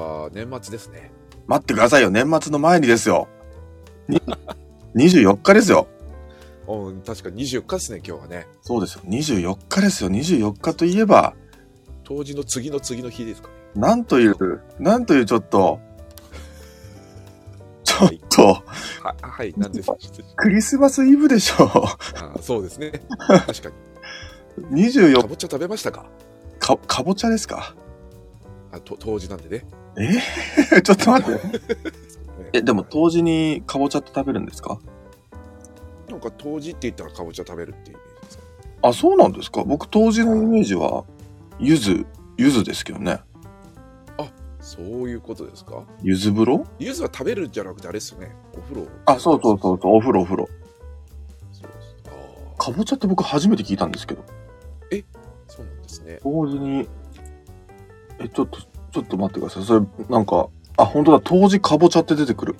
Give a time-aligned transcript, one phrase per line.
[0.00, 1.10] は年末ですね。
[1.46, 2.10] 待ってくださいよ。
[2.10, 3.28] 年末の前にですよ。
[4.08, 4.20] に
[4.94, 5.86] 24日ですよ。
[6.68, 8.46] うん、確か24日ですね、今日はね。
[8.62, 9.02] そうですよ。
[9.06, 10.10] 24日ですよ。
[10.10, 11.34] 24日といえば、
[12.04, 13.54] 当時の次の次の日ですかね。
[13.74, 15.80] なんという、なんというちょっと、
[17.84, 18.42] ちょっと、
[19.02, 19.96] は、はい、なんですか。
[20.36, 21.68] クリスマスイブでしょ。
[21.74, 21.98] あ
[22.40, 22.92] そうですね。
[23.26, 23.70] 確か
[24.70, 24.86] に。
[24.88, 26.06] 24かぼちゃ食べましたか？
[26.58, 27.74] か、かぼちゃですか？
[28.72, 29.64] あと当時なんでね。
[29.96, 30.18] え？
[30.76, 31.40] ー ちょっと待って。
[32.52, 34.78] え、でも当時にかぼちゃって食べるんですか？
[36.08, 38.44] なんか当時って言ったらかぼちゃ食べるっていうイメージですか？
[38.82, 39.64] あ、そうなんですか？
[39.64, 41.04] 僕当時のイメージは、
[41.58, 42.06] 柚子、
[42.36, 43.20] 柚子ですけどね。
[44.62, 45.82] そういうことですか？
[46.02, 46.66] 柚子風呂？
[46.78, 48.30] 柚子は食べるんじゃなくてあれですよね。
[48.54, 48.86] お風呂。
[49.06, 50.48] あ、そうそうそうそう、お風呂お風呂。
[51.50, 54.22] そうですあかぼちゃって僕初めて聞いたんですけど。
[54.90, 55.04] ー
[55.48, 56.20] そうなんですね。
[56.22, 56.86] 当時に、
[58.20, 59.64] え、ちょっと、ちょっと待ってください。
[59.64, 62.56] それ、なんか、あ、本当だ、当時かぼちゃって出てくる。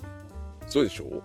[0.67, 1.05] そうでしょ？
[1.05, 1.23] う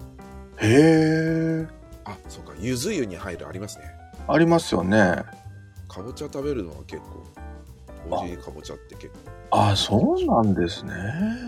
[0.58, 1.68] へえ、
[2.06, 2.54] あ、そうか。
[2.60, 3.86] 柚子湯に入るありますね。
[4.28, 5.24] ありますよね。
[5.88, 7.24] かぼちゃ食べるのは結構。
[8.10, 9.14] 当時かぼちゃって結構。
[9.52, 10.92] あ、そうなんですね。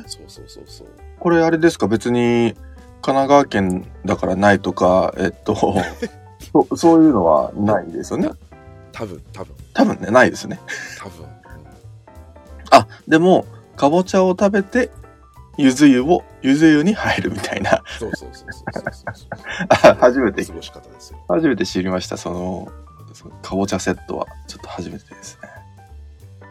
[0.06, 0.88] そうそうそうそう。
[1.20, 1.88] これあれですか？
[1.88, 2.54] 別に、
[3.02, 5.56] 神奈川県だからないとか、えっと、
[6.70, 8.30] そそういうのはないですよね。
[8.92, 10.60] 多分、多分、多分ね、ないですね。
[11.00, 11.26] 多分。
[12.72, 14.92] あ、でも、かぼちゃを食べて、
[15.58, 17.82] ゆず湯を、ゆず湯に入るみたいな。
[18.00, 19.94] そうそうそうそうそう。
[19.96, 21.20] 初めて過ごし方ですよ。
[21.28, 22.18] 初めて知りました。
[22.18, 22.72] その、
[23.14, 25.50] そのかぼちゃセットは、ちょっと初めてですね。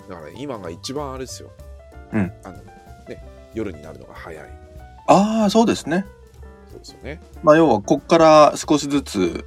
[0.09, 1.51] だから今が一番あれですよ。
[2.13, 2.33] うん。
[2.45, 2.57] あの、
[3.09, 4.45] ね、夜になるのが早い。
[5.09, 6.05] ああ、そうですね。
[6.71, 7.21] そうですよね。
[7.43, 9.45] まあ、要は、こっから少しずつ、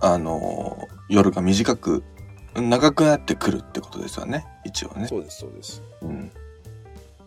[0.00, 2.02] あの、夜が短く、
[2.54, 4.46] 長くなってくるってことですよね。
[4.64, 5.06] 一応ね。
[5.06, 5.82] そうです、そうです。
[6.02, 6.30] うん。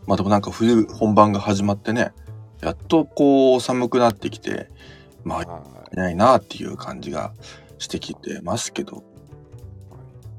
[0.06, 2.11] まあ、でもなんか冬本番が始まってね、
[2.61, 4.69] やっとこう寒くなってきて、
[5.23, 5.95] まあ、いはい。
[5.95, 7.33] ないなっていう感じが
[7.78, 9.03] してきてますけど、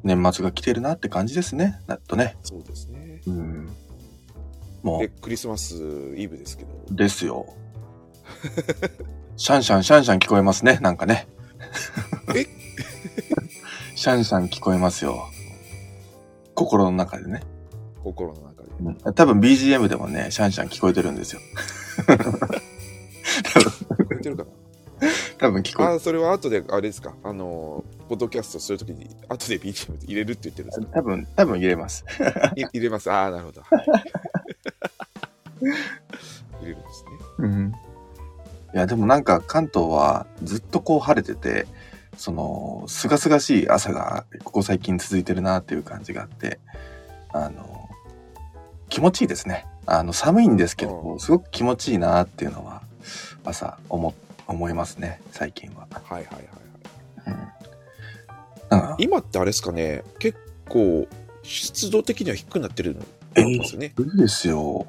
[0.02, 1.80] 年末が来てるなって感じですね。
[1.86, 2.36] なっとね。
[2.42, 3.22] そうですね。
[3.26, 3.70] うん。
[4.82, 5.74] もで、クリスマス
[6.16, 7.46] イブですけど、う、ですよ。
[9.36, 10.78] シャンシャン、シャンシャン聞こえますね。
[10.82, 11.26] なんかね。
[12.36, 12.46] え？
[13.94, 15.28] シャンシャン聞こえますよ。
[16.54, 17.42] 心の中でね。
[18.02, 18.68] 心の中で。
[18.80, 21.40] うん多分 BGM でもね、シャンシャン聞こえてるんですよ。
[22.06, 22.18] 聞
[24.08, 24.50] こえてるかな？
[25.38, 30.86] 多分聞こえあ、それは後で、あれですか、あの、ポッドキャストするときに、後で BGM 入れるって言ってるんですか？
[31.00, 32.04] 多分、多分入れます。
[32.56, 33.10] い入れます。
[33.10, 33.60] ああ、なるほど。
[33.70, 33.84] はい
[36.60, 37.10] 入れるんですね。
[37.38, 37.72] うん。
[38.74, 41.66] いや、でもなんか関東はずっとこう晴れてて、
[42.16, 46.58] その、すがすがしい朝がここ最近続いてるなっていう感じがあって、
[47.32, 47.88] あの、
[48.88, 49.66] 気持ちいいですね。
[49.86, 52.82] あの、寒いんですけど、すごく気持ちいいなっていうのは、
[53.44, 54.14] 朝思、
[54.46, 55.86] 思いますね、最近は。
[55.90, 57.30] はいはいはい
[58.72, 58.90] はい。
[58.90, 58.94] うん。
[58.98, 60.38] 今ってあれですかね、結
[60.68, 61.06] 構、
[61.42, 63.92] 湿度的には低くなってるんですよね。
[63.98, 64.86] いいですよ。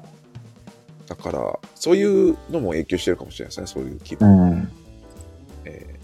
[1.06, 4.50] だから、そういうのも影響してるかもしれないですね、そういう気う分。
[4.50, 4.72] ん。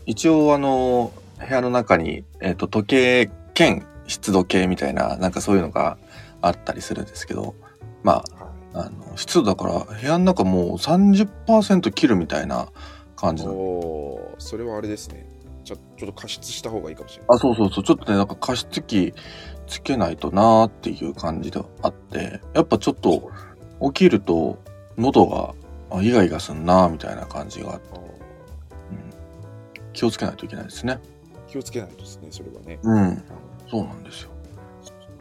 [0.06, 5.98] え一応あの部屋の中に、えっと時計兼湿度計みたいななんかそういうのが
[6.40, 7.54] あったりするんですけど
[8.02, 12.68] まああの湿度だから部屋の中もう30%切るみたいな
[13.16, 15.28] 感い、じなのそれはあれですね。
[15.64, 17.36] ちょちょっと加湿した方がいいかもしれない。
[17.36, 19.14] あそうそうそうちょっとねなんか加湿器
[19.66, 23.30] つけないとなーっていう感じであってやっぱちょっと
[23.92, 24.58] 起きると
[24.98, 25.54] 喉が
[25.96, 28.00] あイガイガすんなーみたいな感じがあって、
[29.92, 30.98] 気をつけないといけないですね
[31.48, 32.78] 気をつけないとですね、それはね。
[32.82, 33.22] うん
[33.70, 34.30] そうなんですよ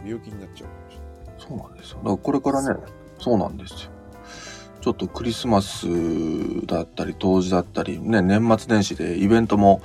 [0.06, 1.48] 病気になっちゃうかもしれない。
[1.48, 1.98] そうなんですよ。
[1.98, 2.80] だからこれからね、
[3.20, 3.92] そうなんですよ。
[4.82, 5.86] ちょっとクリスマス
[6.66, 9.82] だったり、冬至だったり、ね、年末年始でイベントも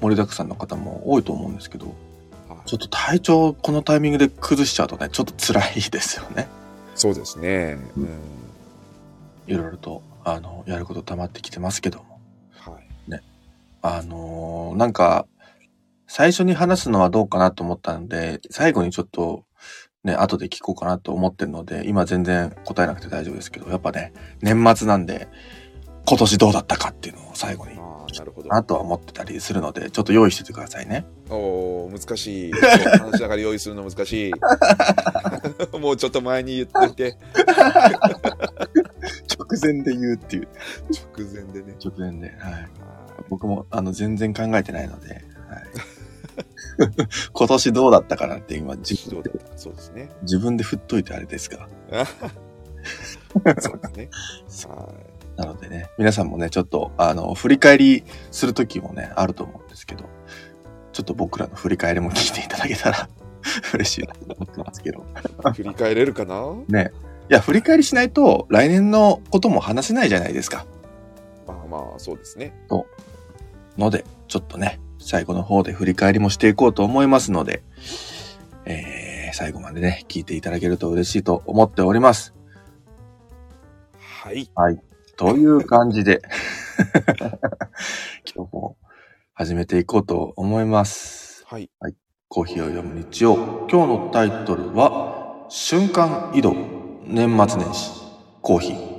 [0.00, 1.94] 盛りだくさんの方も多いと思うんですけど、はい
[2.66, 6.48] ちょっと体調このタイミングで崩しちゃうとね、ちょっと辛いですよね。
[6.94, 7.78] そうですね。
[7.96, 8.08] ううんん。
[9.46, 12.09] いろいろと、あの、やること溜まってきてますけども。
[13.82, 14.00] はい。
[14.00, 15.26] あのーなんか、
[16.06, 19.44] 最初に話すのはどうかなと思ったので、最後にちょっと、
[20.02, 25.28] ね、後で聞こうかなと思ってるので、今全然答えなくて大丈夫ですけど、やっぱね、年末なんで、
[26.06, 28.48] 今年どうだったかっていうのを最後に、なるほど。
[28.48, 31.04] なとは思ってたりするので、ちょっと用意しててくださいね。
[31.28, 32.52] おー難しい。
[32.52, 34.32] 話しながら用意するの難しい。
[35.78, 37.16] もうちょっと前に言っといて。
[39.38, 40.48] 直前で言うっていう。
[41.18, 41.76] 直前でね。
[41.84, 42.30] 直前で。
[42.38, 42.68] はい。
[43.30, 45.22] は僕も、あの、全然考えてないので、はい。
[47.32, 50.10] 今年どうだったかなって今、い自分でそうですね。
[50.22, 51.68] 自分で振っといてあれですが。
[53.60, 54.10] そうですね。
[54.68, 54.94] は
[55.36, 60.04] なのでね、皆さんもね、ちょっと、あの、振り返りするときもね、あると思うんですけど、
[60.92, 63.08] ちょっと僕らの振り返りも聞いていただけたら
[63.74, 65.04] 嬉しいなと思ってますけど。
[65.50, 65.52] い。
[65.54, 66.54] 振り返れるかな？
[66.68, 66.92] ね。
[67.30, 70.66] いや、振り返りしないと、来年のことも話せないじゃないですか。
[71.46, 72.52] まあまあ、そうですね。
[73.78, 77.62] ので、ちょっとね、最後の方で振り返りもしていこうと思いますので、
[78.64, 82.34] えー、最後までね、聞いていただけると嬉しいと思っております。
[84.54, 84.80] はい。
[85.16, 86.22] という感じで、
[88.34, 88.76] 今日も
[89.34, 91.44] 始めていこうと思います。
[91.46, 91.70] はい。
[92.28, 93.66] コーヒーを読む日曜。
[93.70, 96.54] 今日のタイトルは、瞬間移動。
[97.04, 97.90] 年末年始。
[98.40, 98.89] コーヒー。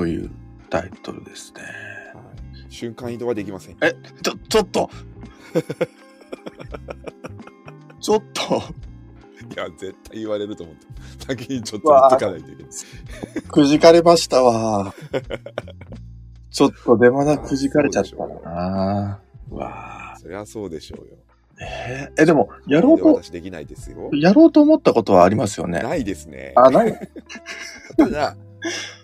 [0.00, 0.30] という
[0.70, 1.62] タイトルですね。
[2.14, 2.24] はい
[2.70, 3.76] 瞬間移動はできません。
[3.82, 3.92] え、
[4.22, 4.88] ちょ、ちょっと
[8.00, 8.62] ちょっと
[9.54, 10.76] いや、絶対言われると思っ
[11.18, 11.26] た。
[11.26, 12.72] 先にちょっと言っとかないといけない。
[13.50, 14.94] くじかれましたわ。
[16.50, 19.20] ちょっと出花くじかれちゃったな。
[19.50, 21.16] うわそりゃそうでしょうよ。
[21.60, 24.10] えーえ、でも、やろうと、私できないですよ。
[24.12, 25.80] やろうと思ったことはありますよね。
[25.82, 26.52] ないですね。
[26.56, 27.10] あ、ない。
[27.98, 28.36] ただ、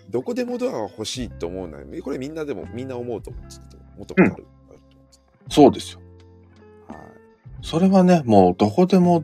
[0.09, 4.31] どこでもドアが欲しいと思うのは、これみんなでも、みんな思うと思うんですけど、もっとある。
[4.31, 6.01] あると思うんそうですよ。
[6.87, 6.97] はい。
[7.61, 9.23] それはね、もうどこでも、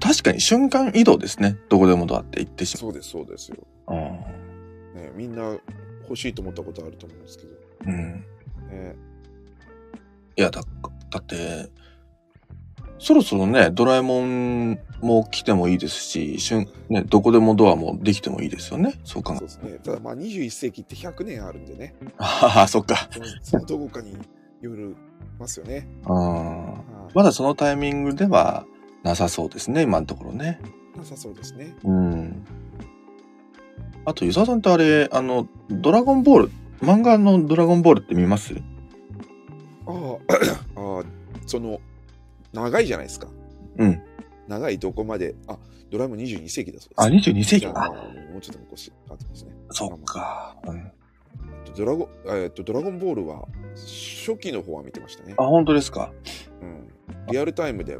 [0.00, 1.56] 確かに瞬間移動ですね。
[1.68, 3.56] どこでもドアって言ってしそうです、そうですよ。
[3.86, 3.98] まう。
[4.96, 5.56] ね、みんな
[6.02, 7.50] 欲しいと思ったことあると思うんですけど。
[7.86, 7.94] うん。
[7.94, 8.12] うん。
[8.70, 8.96] ね、
[10.36, 10.62] いや、だ、
[11.10, 11.70] だって、
[13.04, 18.94] そろそろね、ドラえもんも来てもいいですし、瞬、ね、どこでもドアもできてもいいですよね。
[19.04, 19.78] そう考えそうですね。
[19.84, 23.08] ただ、まあ、21世紀って100年あるんでね、ああ、そっか。
[23.42, 24.16] そのどこかに
[24.62, 24.96] よる
[25.38, 25.86] ますよね。
[26.06, 26.14] うん。
[26.14, 26.78] は
[27.10, 28.64] いまだそのタイミングでは
[29.04, 30.58] なさそうですね、今のところね。
[30.96, 31.76] なさそうですね。
[31.84, 32.44] うん。
[34.06, 38.54] あと、湯沢さんってあれ、あの、ドラゴンボール、漫画のドラゴンボールって見ます？
[39.86, 39.90] あ
[40.76, 41.04] あ、ああ、
[41.46, 41.78] その、
[42.54, 43.28] 長いじゃないですか。
[43.78, 44.02] うん。
[44.48, 45.58] 長いどこまで、あ、
[45.90, 47.28] ドラえもん22世紀だそうです。
[47.28, 47.92] あ、22世紀か。
[48.32, 49.52] もうちょっと昔、あとですね。
[49.70, 50.56] そっか。
[50.66, 50.90] うん。
[51.76, 55.44] ドラゴン、えっと、ドラゴンボールは、初期の方は見てましたねあ、。
[55.44, 56.12] 本当ですか？
[56.62, 56.88] うん。
[57.32, 57.98] リアルタイムで、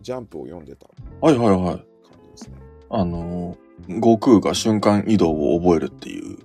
[0.00, 0.86] ジャンプを読んでた
[1.20, 1.60] はいはいはい。
[1.60, 1.84] 感
[2.24, 2.56] じですね。
[2.88, 6.38] あのー、悟空が瞬間移動を覚えるっていう。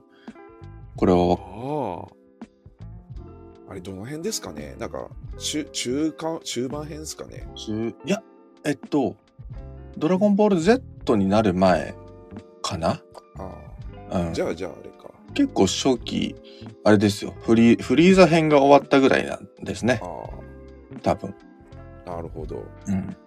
[0.97, 2.15] これはわ、ああ。
[3.75, 4.77] あれ、どの辺ですかね？
[4.80, 7.45] なんか、中、中間、中盤編ですかね？
[7.56, 8.24] 中、いや、
[8.63, 9.18] えっと、
[9.98, 11.94] ドラゴンボール Z になる前
[12.62, 13.01] かな？
[13.38, 13.51] あ
[14.12, 14.22] あ。
[14.22, 14.33] うん。
[14.33, 15.12] じゃあ、じゃあ、あれか。
[15.33, 16.36] 結構初期、
[16.86, 17.33] あれですよ。
[17.42, 20.00] フリー、フリーザ編が終わったぐらいなんですね。
[20.01, 20.06] あ
[21.04, 21.36] 多分。
[22.06, 22.12] あ。
[22.12, 22.63] なるほど。
[22.88, 23.18] うん。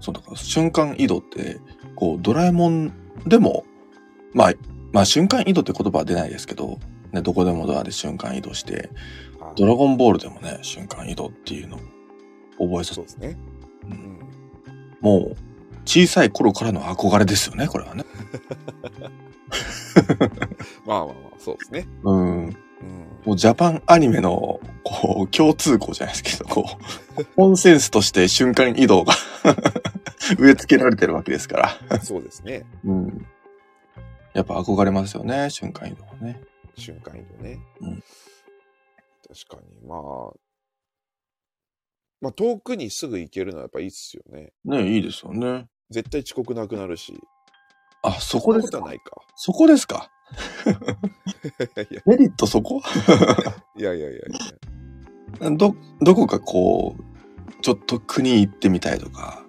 [0.00, 1.60] そうだから瞬間移動って、
[1.94, 2.92] こう、ドラえもん
[3.26, 3.64] でも、
[4.34, 4.52] まあ、
[4.92, 6.78] まあ瞬間移動って言葉は出ないですけど、
[7.12, 9.25] ね、どこでもドアで瞬間移動して、あ
[9.56, 11.76] ドラゴンボールでもね、瞬間移動っていうの
[12.58, 13.38] を覚えさせそうですね。
[13.84, 14.20] ううんん。
[15.00, 15.36] もう、
[15.84, 18.04] 小さい頃からの憧れですよね、これはね。
[20.84, 21.88] まあまあまあ、そうですね。
[22.02, 22.46] うん。
[22.46, 22.54] うん。
[23.24, 26.66] もうジャパンアニメの、こう、共通項じゃないですけど、こ
[27.18, 29.14] う、 コンセンスとして瞬間移動が
[30.38, 32.00] 植え付けられてるわけですから。
[32.02, 32.64] そうですね。
[32.84, 33.26] うん。
[34.34, 36.40] やっぱ憧れますよね、瞬間移動はね。
[36.76, 37.58] 瞬間移動ね。
[37.80, 38.02] うん
[39.28, 39.86] 確かに。
[39.86, 40.00] まあ、
[42.20, 44.52] まあ、遠くにすぐ行けるのはやっぱいいっすよね。
[44.64, 45.66] ねいいですよね。
[45.90, 47.14] 絶対遅刻なくなるし。
[48.02, 48.78] あ、そこですか？
[48.78, 49.16] そんなことはないか。
[49.36, 50.10] そこですか？
[51.90, 52.80] いやメリットそこ？
[53.76, 54.20] いやいやいやい
[55.40, 55.50] や。
[55.52, 59.44] ど、どこかこう、ちょっと国行ってみたいとか。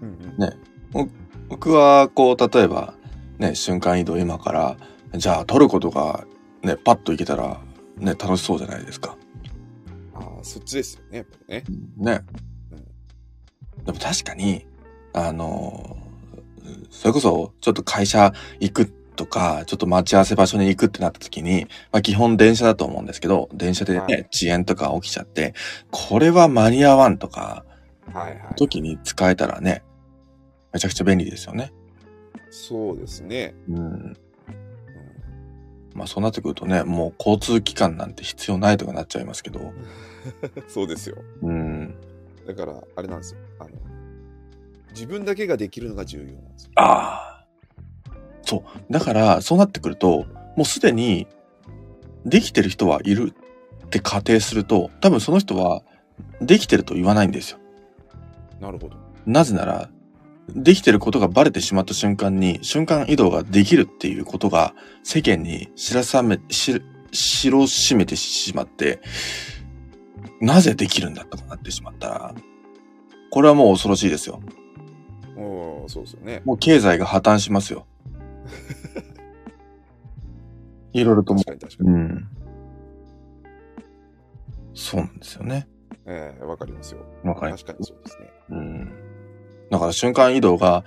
[0.00, 0.56] うんうんね
[1.48, 2.94] 僕は、こう、例えば、
[3.38, 4.76] ね、瞬間移動今から、
[5.14, 6.26] じゃあトルコとか、
[6.62, 7.60] ね、パッと行けたら、
[7.96, 9.16] ね、楽しそうじゃないですか。
[10.14, 11.18] ああ、そっちですよね。
[11.18, 11.64] やっぱりね。
[11.96, 12.20] ね
[13.78, 13.84] うん。
[13.84, 14.66] でも確かに、
[15.12, 15.96] あの、
[16.90, 25.54] それこそ、ちょっと会社行くとか、ちょっと待ち合わせ場所に行くってなった時に、まあ基本電車だと思うんですけど、電車でね、はい遅延とか起きちゃって、
[25.90, 27.64] これは間に合わんとか、
[28.12, 28.54] はいはい。
[28.56, 29.82] 時に使えたらね、
[30.72, 31.72] めちゃくちゃ便利ですよね。
[32.50, 33.54] そうですね。
[33.68, 34.16] うん。
[35.92, 39.72] うんまあそうなってくるとね、もう交通機関なんて必要ないとかなっちゃいますけど、
[40.68, 41.16] そうですよ。
[41.42, 41.94] うん。
[42.46, 43.40] だから、あれなんですよ。
[43.58, 43.70] あの、
[44.90, 46.70] 自分だけができるのが重要なんですよ。
[46.76, 47.46] ああ。
[48.42, 48.92] そう。
[48.92, 51.26] だから、そうなってくると、もうすでに、
[52.24, 53.34] できてる人はいる
[53.86, 55.82] って仮定すると、多分その人は
[56.40, 57.58] できてると言わないんですよ。
[58.60, 58.96] なるほど。
[59.26, 59.90] なぜなら、
[60.48, 66.82] できてることがバレてしまった瞬間に、瞬間移動ができるっていうことが世間に知らさめ、し、
[67.12, 69.00] 知ろしめてしまって、
[70.40, 72.34] なぜできるんだとかなってしまったら、
[73.30, 74.40] これはもう恐ろしいですよ。
[75.36, 76.42] おーそうですよね。
[76.44, 77.86] もう経済が破綻しますよ。
[80.92, 81.96] いろいろとも確かに確かに。
[81.96, 82.28] うん。
[84.74, 85.68] そうなんですよね。
[86.06, 87.00] ええわかりますよ。
[87.22, 88.30] わかり確かにそうですね。
[88.50, 88.92] うん。
[89.72, 90.84] だから瞬間移動が、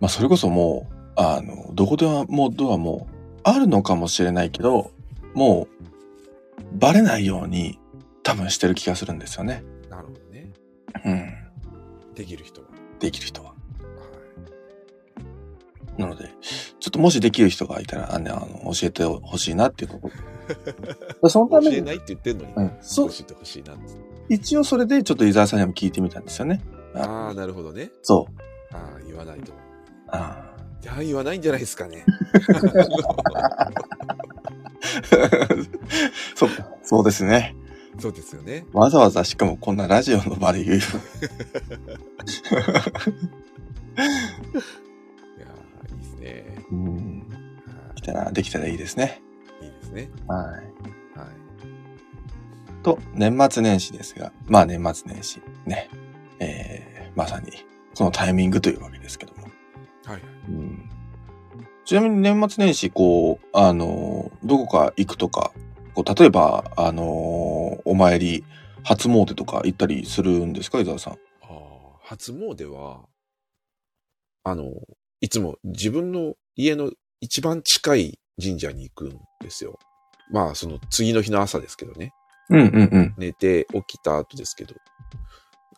[0.00, 3.06] まあそれこそもう、あの、どこでもドアも
[3.44, 4.90] あるのかもしれないけど、
[5.34, 7.78] もう、バレないように
[8.22, 9.62] 多分してる気がするんですよね。
[9.90, 10.50] なるほどね。
[11.04, 12.14] うん。
[12.14, 12.68] できる人は。
[12.98, 13.50] できる人は。
[13.50, 13.54] は
[15.98, 16.30] なので、
[16.80, 20.10] ちょっともしできる人がいたら、あの、あの教えてほしいなっていうとこ
[21.20, 21.28] ろ。
[21.28, 23.82] そのたい、教めに、えないって言ってんのに、うん、そう教、えてほしいなって。
[24.30, 26.62] 一応それでちょっと伊沢さんにも聞いてみたんですよね。
[26.94, 27.90] ああ、なるほどね。
[28.02, 28.74] そう。
[28.74, 29.52] ああ、言わないと。
[30.08, 32.04] あいや、言わないんじゃないですかね。
[35.10, 35.68] ー
[36.34, 36.48] そう、
[36.82, 37.54] そうですね。
[37.98, 38.66] そうですよね。
[38.72, 40.78] わざわざしかもこんなラジオの場で言う。
[40.80, 46.64] いやーいいですね。
[46.70, 47.18] うん。
[47.66, 49.22] は来たら、できたらいいですね。
[49.60, 50.10] いいいですね。
[50.26, 50.46] はい。
[50.46, 50.62] はい。
[52.82, 55.90] と、年末年始ですが、まあ年末年始、ね。
[56.44, 57.52] えー、まさに、
[57.96, 59.42] このタイミングというわけですけども。
[60.04, 60.22] はい。
[60.48, 60.90] うん。
[61.84, 65.52] ちなみに年末年始、こう、あのー、どこか行くとか、
[65.94, 67.06] こう、例えば、あのー、
[67.84, 68.44] お参り、
[68.82, 71.12] 初詣とか行ったりするんですか、伊沢さん？
[71.12, 73.04] ああ、初詣は、
[74.42, 74.72] あの、
[75.20, 79.78] いつも自分の家の一番近い神社に行くんですよ。
[80.32, 82.12] まあ、その次の日の朝ですけどね。
[82.50, 83.14] うんうんうん。
[83.18, 84.74] 寝て起きた後ですけど。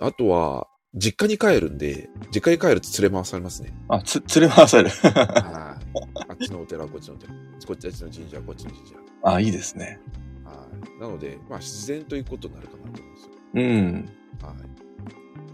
[0.00, 3.72] あとは、実家に帰るんで、実家に帰ると連れ回されますね。
[3.88, 4.90] あ、つ、連れ回される。
[4.90, 6.24] はい。
[6.28, 7.32] あっちのお寺、こっちのお寺。
[7.66, 8.94] こっちあっちの神社、こっちの神社。
[9.22, 9.98] あ、いいですね。
[10.44, 11.00] はい。
[11.00, 13.30] なので、まあ、自然ということになるかなと思いますよ。
[13.54, 14.08] うん。
[14.40, 14.54] は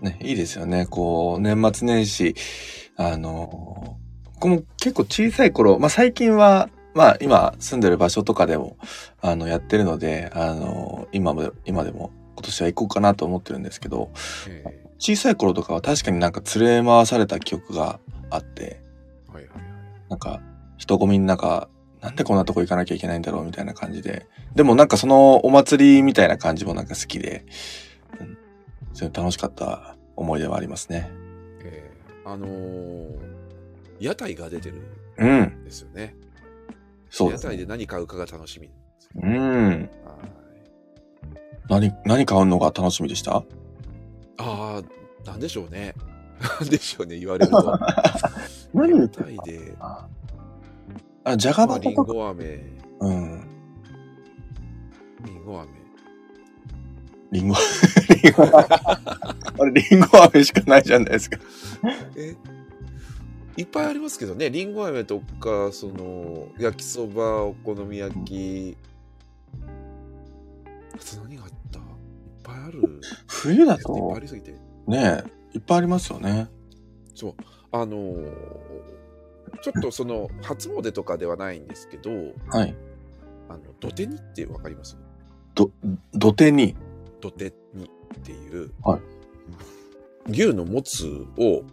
[0.02, 0.04] い。
[0.04, 0.86] ね、いいですよね。
[0.86, 2.34] こう、年末年始、
[2.96, 8.76] あのー、僕も結構小さい頃、まあ最近は、まあ今住んでる場所とかでも、
[9.20, 14.10] あの、やってるので、あのー、今も、今でも今年は行こうかなと思ってるんですけど、
[14.48, 18.82] ええ小さい頃とかは確かになんか連れ回された記憶があって、
[19.32, 19.62] はいはいはい。
[20.10, 20.42] なんか
[20.76, 21.68] 人混みの中、
[22.02, 24.26] なんでこんなとこ行かなきゃいけないんだろうみたいな感じで。
[24.54, 27.46] でもなんかそのお祭りみたいな感じもなんか好きで、
[28.20, 28.38] うん、
[28.92, 31.10] そういう楽しかった思い出はありますね。
[31.62, 33.30] ええあのー
[34.00, 34.82] 屋台が出てる
[35.18, 35.42] うん。
[35.42, 36.14] んですよね。
[37.10, 37.52] そうですね。
[37.52, 38.70] 屋台で何買うかが楽しみ。
[39.16, 39.90] うん。
[40.04, 40.18] は
[41.78, 43.36] い何、何買うのが楽しみでした？
[43.36, 43.44] あ
[44.38, 44.82] あ、
[45.26, 45.94] なんでしょうね。
[46.60, 47.58] なんでしょうね、言われると。
[47.58, 47.78] 屋
[48.74, 50.06] 何言って台で、あ、
[51.24, 52.12] あじゃがまあ、バタとか？
[52.12, 52.62] リンゴ飴、
[53.00, 53.44] うん。
[55.24, 55.68] リンゴ飴。
[57.32, 57.54] リンゴ、
[58.24, 61.38] リンゴ、あれ、リンゴ飴しかないじゃないですか。
[62.16, 62.34] え？
[63.56, 68.76] いっぱいありますけどね、リンゴ飴とか、その、焼きそば、お好み焼き。
[70.94, 71.29] あと何？
[72.70, 73.00] ぱいある。
[73.26, 74.52] 冬だいっぱいとあ、りすぎて。
[74.86, 75.22] ね
[75.52, 76.48] え、いっぱいありますよね。
[77.14, 77.34] そう。
[77.72, 78.30] あのー
[79.62, 82.10] ちょっとその、初詣とかではないんですけど、
[82.48, 82.74] はい。
[83.48, 84.96] あの、土手煮ってわかります？
[85.54, 85.70] ど、
[86.14, 86.76] 土手に、
[87.20, 87.88] 土手煮っ
[88.22, 89.00] ていう、はい
[90.28, 91.04] 牛のもつ
[91.36, 91.64] を、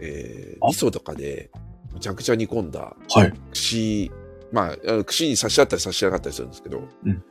[0.00, 0.68] えー、あ？
[0.70, 1.50] 味噌とかで
[1.92, 3.32] むちゃくちゃ煮込んだはい。
[3.52, 4.10] 串、
[4.50, 7.24] まあ串に差し合ったり差し上がったりするんですけど、うん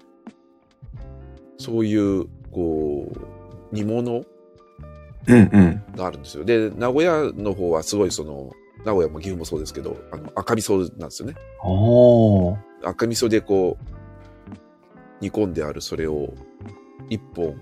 [1.60, 3.20] そういう、こう、
[3.72, 4.24] 煮物
[5.28, 5.84] うんうん。
[5.96, 6.46] があるんですよ。
[6.46, 8.50] で、名古屋の方はすごいその、
[8.86, 11.36] 名古屋も岐阜もそうですけど、あの赤味噌なんですよね。
[12.84, 14.54] 赤味噌でこう、
[15.22, 16.34] 煮込んであるそれを、
[17.10, 17.56] 1本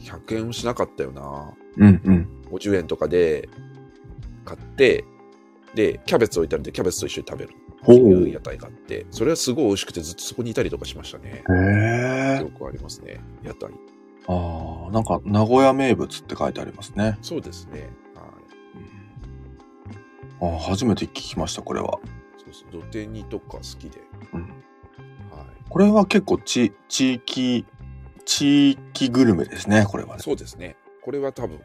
[0.00, 1.54] 100円もしなかったよな。
[1.76, 2.28] うんうん。
[2.50, 3.48] 50円とかで
[4.44, 5.04] 買って、
[5.74, 7.52] で、キャベツ置いてあるんで、キャベツと一緒に食べる
[7.86, 11.44] いう屋台があって、それはすごい美味しくてずっとそこにいたりとかしましたね。
[11.48, 12.48] へえよ。
[12.48, 13.70] くありますね、屋台。
[14.26, 17.18] ああ、なんか名古屋名物って書いてありますね。
[17.22, 17.80] そうですね。
[17.80, 17.90] はい。
[20.40, 21.98] あー初めて聞きました、これは。
[22.36, 24.00] そうそう、土手煮とか好きで。
[24.32, 24.42] うん。
[24.42, 24.50] はい。
[25.68, 27.64] これは結構ち、地域、
[28.24, 30.22] 地域グルメですね、これはね。
[30.22, 30.76] そうですね。
[31.02, 31.60] これは多分、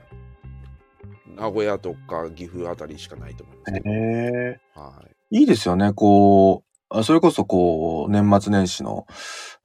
[1.36, 3.90] 名古屋とか岐阜あたりしかないと思いますけど。
[3.90, 4.60] へえ。
[4.76, 5.13] はい。
[5.34, 9.08] いいですよね、こう、あそれこそこう、年末年始の、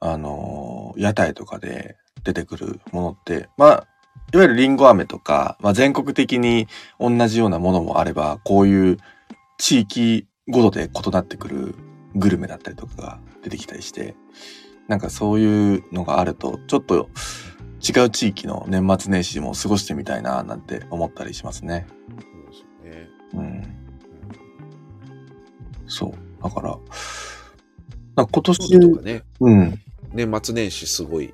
[0.00, 3.86] あのー屋台とかで出てくるものって、まあ、
[4.32, 8.96] いわゆるリンゴ飴とか、まあ全国的に同じようなものもあれば、こういう
[9.58, 11.74] 地域ごとで異なってくる
[12.14, 14.16] グルメだったりとかが出てきたりして、
[14.88, 17.10] なんかそういうのがあると、ちょっと
[17.86, 21.86] 違う地域の年末年始も過ごしてみたいな、なんて思ったりしますね。
[22.08, 23.08] そうですよね。
[23.34, 23.87] うん。
[25.88, 26.12] うんそう。
[26.42, 26.78] だから、か
[28.14, 29.80] 今京年、都とかね、うん。
[30.12, 31.32] 年末年始すごい、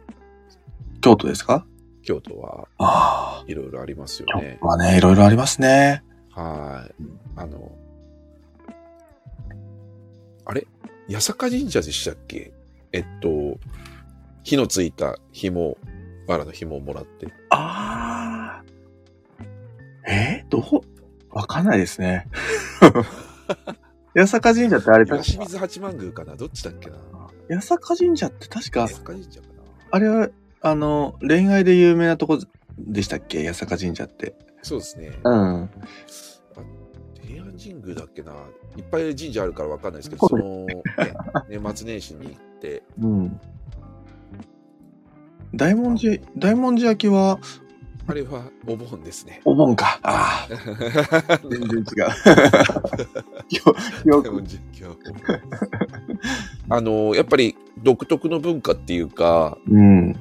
[1.01, 1.67] 京都ですか？
[2.03, 3.45] 京都はああ。
[3.49, 4.59] いろいろありますよ京ね。
[4.61, 6.05] 都はね、いろいろありますね。
[6.31, 6.95] はい。
[7.37, 7.73] あの、
[10.45, 10.67] あれ？
[11.11, 12.53] 八坂神社でしたっけ？
[12.93, 13.59] えっと、
[14.45, 15.77] 火のついた紐、
[16.29, 17.27] バラの紐をもらって。
[17.51, 18.65] ああ。
[20.07, 20.45] え？
[20.47, 20.81] ー、どう？
[21.37, 22.29] わかんないですね。
[24.15, 26.37] 八坂神社ってあれ確か、清水八幡宮かな？
[26.37, 26.97] どっちだっけな？
[27.51, 29.53] 八坂神社って確か八、坂神社かな？
[29.91, 30.29] あれは、
[30.61, 32.39] あの、恋愛で有名なとこ
[32.79, 33.47] でしたっけ？
[33.47, 34.35] 八坂神社って。
[34.63, 35.13] そうですね。
[35.25, 35.71] うん。
[37.23, 38.33] 平安神宮だっけな？
[38.77, 40.83] いっぱい神社あるからわかんないですけど、その、ね、
[41.49, 43.41] 年末年始に行って、うん。
[45.55, 47.39] 大文字、大文字焼きは、
[48.07, 49.41] あれはお盆ですね。
[49.45, 49.99] お盆か。
[50.03, 51.39] ああ。
[51.49, 51.85] 全然違う。
[53.49, 54.43] 記憶
[54.73, 55.05] 記憶
[56.69, 60.15] あの、やっぱり独特の文化っていうか、うん。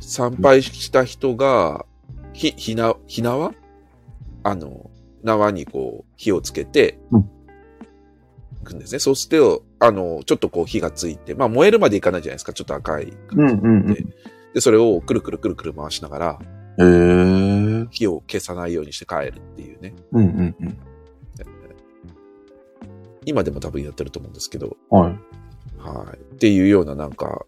[0.00, 1.86] 参拝した人が、
[2.32, 3.52] ひ、ひな、ひ縄
[4.42, 4.90] あの、
[5.22, 7.24] 縄にこう、火をつけてうん、い
[8.64, 8.98] くんですね。
[8.98, 12.52] そうすると、あの、ちょっとこう火がついて、まあ燃えるまでいかないじゃないですか。
[12.52, 13.12] ちょっと赤い。
[13.32, 13.94] うんうんうん。
[13.94, 14.04] で
[14.54, 16.46] で、それをくるくるくるくる回しながら、へ
[16.78, 16.82] え。
[16.82, 16.86] う
[17.84, 19.94] ん火を消さないようにして帰るっていうね。
[20.12, 20.78] うんうん。
[23.24, 25.12] 今でも多分やってると思うんですけど、はい。
[25.78, 26.16] はい。
[26.16, 27.44] っていうようななんか、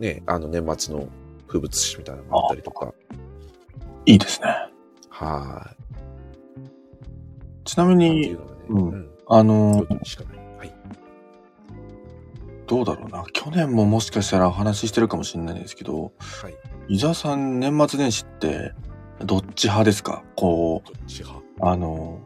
[0.00, 1.08] ね、あの年末の
[1.46, 2.94] 風物詩みたいなのがあったりとか、
[4.06, 4.48] いいですね。
[5.10, 5.76] はい。
[7.64, 8.36] ちなみに
[8.68, 9.10] うん。
[9.28, 9.86] あの
[12.66, 13.24] どうだろうな。
[13.32, 16.54] 去年ももしかしたらお話ししてるかもしれないんですけど、はい。
[16.88, 18.72] 伊沢さん年末年始って、
[19.24, 20.22] どっち派ですか？
[20.36, 21.44] こどっち派？
[21.60, 22.20] う、あの、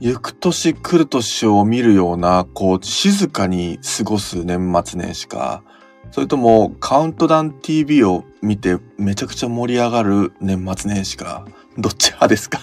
[0.00, 5.62] 行く年来る年を見るような、こう、静かに過ごす年末年始か、
[6.10, 11.46] それともカウントダウン TV を見てめちゃくちゃ盛り上がる年末年始か、
[11.78, 12.60] どっち派ですか？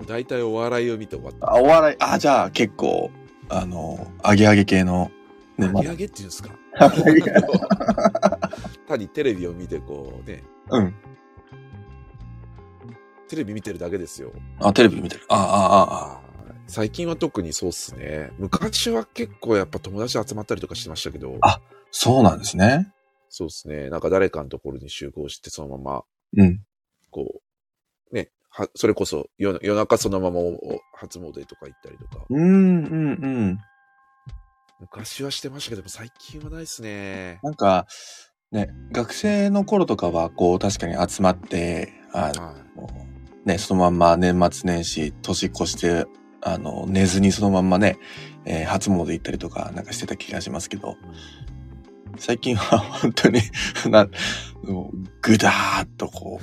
[0.00, 1.52] お大体お笑いを見て終わった。
[1.52, 3.10] あ、お笑い、あ、じゃあ結構、
[3.48, 5.10] あの、アゲアゲ系の
[5.58, 6.50] 年末上げ上げっていうんですか？
[8.88, 10.94] 単にテレビを見てこうね、うん。
[13.28, 14.32] テレビ見てるだけですよ。
[14.60, 15.24] あ、テレビ見てる。
[15.28, 16.22] あ、あ、あ、あ。
[16.66, 18.30] 最近は特にそうっすね。
[18.38, 21.60] 昔は結構やっぱ友達集まったりとかしてましたけど、あ
[21.90, 22.92] そうなんですね。
[23.28, 23.90] そうですね。
[23.90, 26.04] なんか誰かのところに集合してそのまま、
[26.36, 26.60] うん。
[27.10, 27.40] こ
[28.10, 30.40] う、ね、はそれこそ夜夜中そのまま
[30.94, 33.58] 初詣とか行ったりとか、うん、うん、うん。
[34.82, 37.38] 昔はしてましたけど、最近はないですね。
[37.44, 37.86] なんか、
[38.50, 42.32] ね、学生の頃とかは、こう、確かに集まって、あは
[42.76, 42.88] の、
[43.44, 46.06] ね、そのまんま年末年始、年越して、
[46.40, 47.96] あの、寝ずにそのまんまね、
[48.44, 50.94] えー初詣行ったりとか、なんかしてた気がしますけど、い。
[52.18, 53.40] 最近は本当に、
[53.88, 54.08] な、
[54.64, 56.40] もうぐだーっとこ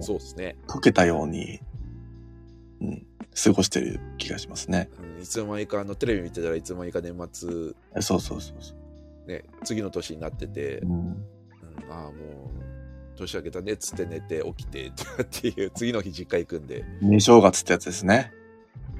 [0.00, 0.56] う、 そうですね。
[0.66, 1.67] 溶けたように、うん、
[3.42, 4.88] 過ごしてる気がしますね。
[5.00, 7.50] うんいつの間にかあのテレビ見てたらいつの間にか年末、
[8.00, 8.74] そうそうそうそ
[9.26, 9.28] う。
[9.28, 11.24] ね、次の年になってて、うん、うん、
[11.90, 12.12] ああ、もう、
[13.16, 14.86] 年明けたねっつって寝て起きて
[15.22, 18.32] っていう、次の日実家行くんで、寝正月ってやつですね。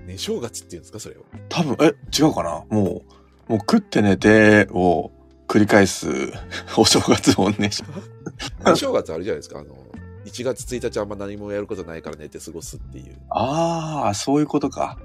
[0.07, 1.24] ね、正月っていうんですか、それを。
[1.48, 2.64] 多分、え、違うかな？
[2.68, 3.05] も
[3.48, 5.12] う、もう食って寝てを
[5.46, 6.09] 繰り返す
[6.77, 7.70] お正月をね。
[8.66, 9.77] ね正月あるじゃないですか、あの、
[10.28, 14.98] 1月1日あんま何もやることないから寝て過ごすっていうああ、そういうことか。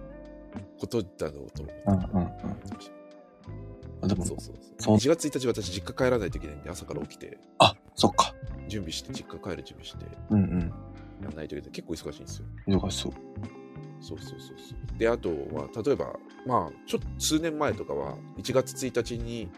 [0.80, 1.84] ことだろうと思って。
[1.88, 2.28] うんうん
[4.02, 4.08] うん。
[4.08, 4.96] でも、そうそうそう。
[4.98, 8.34] 1月1日私実家帰らないといけないんで、朝から起きて、あ、そっか。
[8.68, 10.74] 準備して、実家帰る準備して、うんうん。
[11.24, 11.72] やんないといけない。
[11.72, 12.46] 結構忙しいんですよ。
[12.68, 13.14] 忙しそう。
[14.02, 15.00] そうそうそうそう。
[15.00, 16.14] で、あとは、例えば、
[16.46, 19.50] まあ、ちょっと数年前とかは、1月1日に、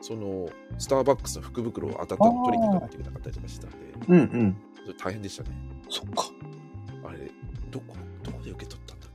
[0.00, 4.56] その、スターバックスの福袋を当たったの取りに行かないといけなかったりとかしてたんで、うんうん。
[4.82, 5.50] それ大変でしたね。
[5.88, 6.24] そっか。
[7.08, 7.30] あれ、
[7.70, 9.10] どこ、どこで受け取ったんだっ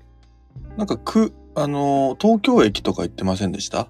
[0.72, 0.78] け？
[0.78, 3.90] なんか、く、あのー、東京駅とか行ってませんでした？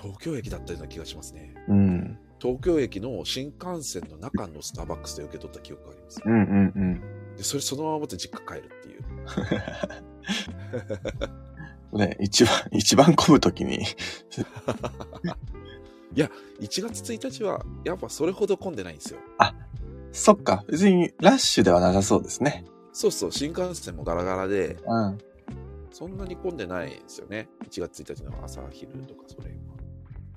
[0.00, 1.54] 東京駅だったような気がしますね。
[1.68, 2.18] うん。
[2.40, 6.20] 東京駅の新幹線の中のスターバックスで受け取った記憶があります。
[6.24, 7.00] うんうんうん。
[7.36, 9.04] で、それそのまま持って実家帰るっていう。
[11.96, 13.78] ね、一番、一番混むときに、
[16.14, 16.28] 1
[16.60, 19.20] 月1日は、やっぱそれほど混んでないんですよ。
[20.14, 22.64] そっか、別にラッシュではなさそうですね。
[22.92, 25.18] そうそう、新幹線もガラガラで、うん。
[25.90, 27.48] そんなに混んでないんですよね。
[27.68, 29.50] 1月1日の朝、昼とかそれ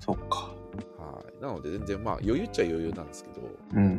[0.00, 0.52] そっか。
[0.98, 1.12] は。
[1.12, 1.42] はい。
[1.42, 3.96] なので全然まあ余裕っちゃ余裕なんですけど、うん。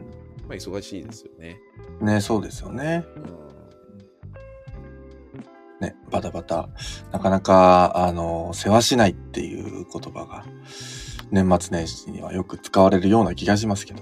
[0.50, 1.58] まあ忙しいですよね。
[2.02, 3.06] ね、そうですよね。
[3.16, 3.20] う
[5.86, 5.88] ん。
[5.88, 6.68] ね、バタバタ。
[7.14, 10.46] なかなか、あの、世話しないっていう言葉が、
[11.32, 14.02] 年末年始にはよく使われるような気がしますけど。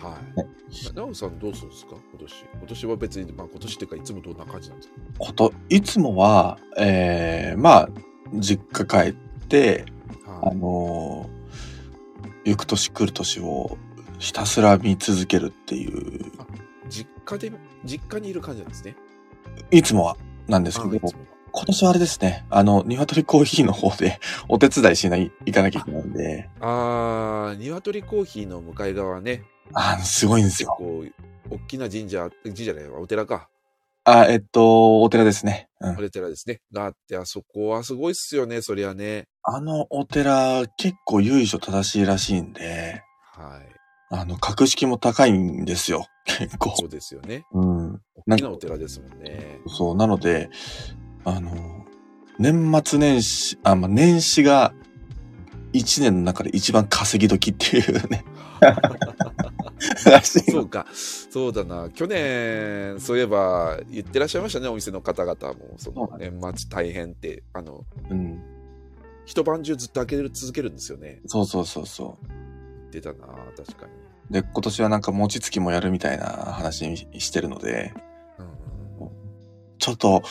[0.00, 0.36] はい。
[0.36, 0.46] ね
[0.94, 1.96] なおさんどうするんですか？
[2.10, 2.44] 今年。
[2.54, 4.94] 今年は別に、まあ今年っていうかいつもどんな感じなんですか？
[5.18, 7.88] こと、いつもは、えー、まあ、
[8.34, 9.12] 実家帰っ
[9.48, 9.84] て、
[10.26, 10.56] あはい。
[10.56, 11.28] の
[12.44, 13.76] 行く年来る年を
[14.18, 16.32] ひたすら見続けるっていう、
[16.88, 17.52] 実家で、
[17.84, 18.96] 実家にいる感じなんですね。
[19.70, 20.16] いつもは
[20.48, 21.08] なんですけど
[21.52, 30.76] 今年はあれですね、あの、鶏コーヒーの方で お手伝いしない、行かなきゃいけないんで、あー、鶏コーヒーの向かい側ね、あの、すごいんですよ。
[30.78, 31.12] 結
[31.50, 33.48] 構、大きな神社、神社じゃないわ、お寺か。
[34.04, 35.68] あ、えっと、お寺ですね。
[35.80, 36.10] うんお。
[36.10, 36.60] 寺ですね。
[36.72, 39.26] があって、あそこはすごいっすよね、そりゃね。
[39.44, 43.02] あのお寺、結構由緒正しいらしいんで、
[43.34, 43.72] はい。
[44.10, 46.06] あの、格式も高いんですよ。
[46.24, 46.76] 結構。
[46.76, 47.44] そうですよね。
[47.52, 48.00] うん。
[48.26, 49.60] 大きなお寺ですもんね。
[49.68, 50.50] そう、なので、
[51.24, 51.86] あの、
[52.38, 54.72] 年末年始、あ、まあ、年始が
[55.72, 58.24] 一年の中で一番稼ぎ時っていうね。
[60.50, 60.86] そうか。
[60.92, 61.90] そうだな。
[61.90, 65.74] 去年、そういえば言ってらっしゃいましたね、お店の方々も。
[65.76, 68.42] その年末大変って、あの、うん。
[69.24, 71.20] 一晩中ずっと開ける続けるんですよね。
[71.26, 73.92] そうそうそうそ言ってたな、確かに。
[74.30, 74.32] う。
[74.32, 77.94] で、今年はなんか餅つきもやるみたいな話にしてるので、
[78.38, 78.46] うん
[79.78, 80.22] ちょっと、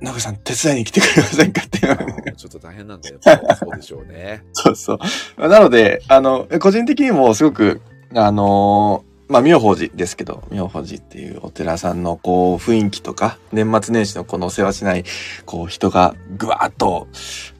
[0.00, 3.18] 中さん手伝いに来てくれませんかっていうあーちょっと大変なんだよ。
[3.58, 4.44] そうでしょうね。
[4.52, 4.98] そうそ
[5.38, 5.48] う。
[5.48, 7.80] なので、あの、個人的にもすごく、
[8.14, 15.04] あのまあ、妙法寺ですけど、妙法寺っていうお寺さんのこう雰囲気とか、年末年始のこの世話しない、
[15.46, 17.08] こう人がぐわーっと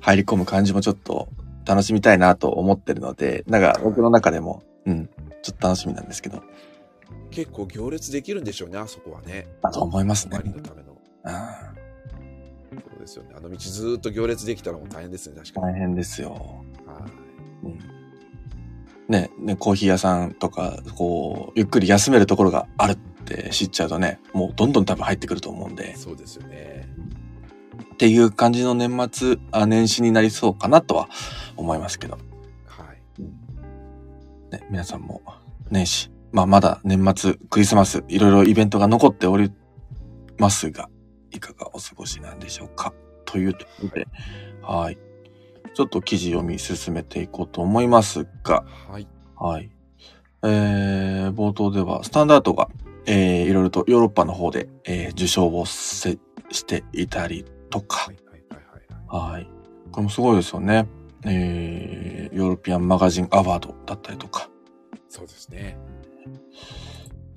[0.01, 1.29] 入り込む感じもちょっと
[1.64, 5.09] 楽しみたいなと思ってるので、なんか僕の中でも、うん、
[5.42, 6.42] ちょっと楽しみなんですけど、
[7.31, 9.49] 結構行列できるんでしょうね、あそこはね。
[9.62, 10.96] だと思いますねのための。
[11.25, 11.31] う
[11.72, 11.76] ん
[12.71, 13.31] そうですよね。
[13.37, 15.75] あの道ずーっと行列できたらもう大変ですね、確かに。
[15.75, 16.65] 大変ですよ。
[16.87, 17.07] は
[17.65, 17.67] い。
[17.67, 17.97] うん
[19.09, 26.89] ね、ね、コーヒー屋さんとか、こう、ゆっくり休めるところがあるって知っちゃうとね、もうどんどん多分入ってくると思うんで、そうですよね。
[27.95, 31.09] っていう感じの年末、あ年始になりそうかなとは
[31.57, 32.19] 思いますけど、
[32.67, 33.23] はい。
[34.53, 35.23] ね、皆さんも
[35.71, 39.53] 年始、まあまだ年末、クリスマス、いろいろイベントが残っており
[40.39, 40.89] ますが、
[41.37, 42.92] いかがお過ごしなんでしょうか？
[43.25, 44.09] というところで、
[44.62, 44.99] はい。
[45.75, 49.07] ちょっと記事読み進めていこうと思いますが、はい。
[49.37, 49.70] はい。
[50.42, 52.68] えー、冒頭では、スタンダードが、
[53.05, 56.18] えー、いろいろとヨーロッパの方で、えー受賞をせ
[56.51, 58.11] していたりとか
[59.09, 59.49] は、い。
[59.90, 60.87] これもすごいですよね。
[61.25, 64.49] えー、ヨーロピアンマガジンアワードだったりとか。
[65.09, 65.77] そうですね。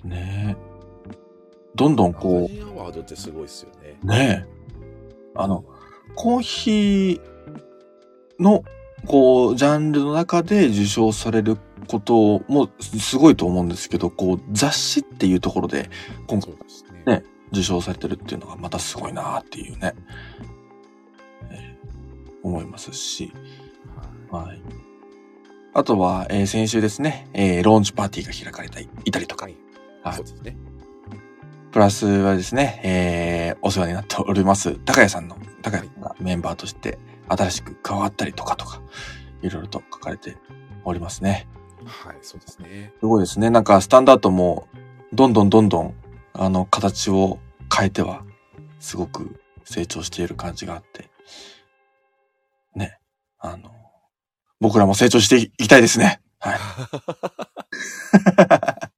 [0.04, 0.69] ねえ。
[1.74, 3.98] どんどんマこガジンアワードってすごいですよね。
[4.02, 4.60] う、ねえ。
[5.34, 5.64] あの、
[6.14, 7.20] コーヒー
[8.38, 8.64] の、
[9.06, 11.56] こう、ジャンルの中で受賞される
[11.86, 15.90] こともすごいと思うんですけど、こう、雑誌っていうところで
[16.26, 16.56] 今回ね。
[17.06, 19.94] ね受賞されてるっていうのがまたすごいなっていうね、
[21.50, 21.80] えー
[22.42, 23.32] 思いますし、
[24.30, 24.46] はい。
[24.48, 24.62] はい。
[25.74, 29.56] あとは、えー先週ですね、えーローンチパーティーが開かれていたりとか、はい。
[30.02, 30.56] はいそうですね。
[31.72, 38.80] プラスはですね、えーお世話になっております、高谷さんの、高谷がメンバーとして新しく加わったりとかとか、
[39.42, 40.36] いろいろと書かれて
[40.84, 41.46] おりますね。
[41.84, 42.18] はい。
[42.22, 42.92] そうですね。
[43.00, 43.50] すごいですね。
[43.50, 44.66] なんかスタンダードも、
[45.12, 45.94] どんどんどんどん、
[46.32, 47.38] あの、形を
[47.74, 48.24] 変えては、
[48.78, 51.10] すごく成長している感じがあって、
[52.74, 52.98] ね。
[53.38, 53.70] あの、
[54.60, 56.20] 僕らも成長していきたいですね。
[56.38, 56.58] はい。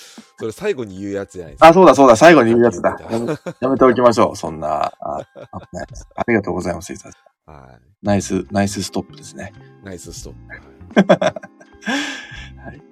[0.38, 1.68] それ最後に言うやつじゃないですか。
[1.68, 2.96] あ、そうだそうだ、最後に言うやつだ。
[3.10, 4.36] やめはやめておきましょう。
[4.36, 5.24] そんな、あ、
[5.60, 6.92] 危ないですありがとうございます。
[6.92, 7.90] 伊沢さんい。
[8.02, 9.52] ナイス、ナイスストップですね。
[9.84, 11.14] ナイスストップ。
[11.14, 12.82] はい。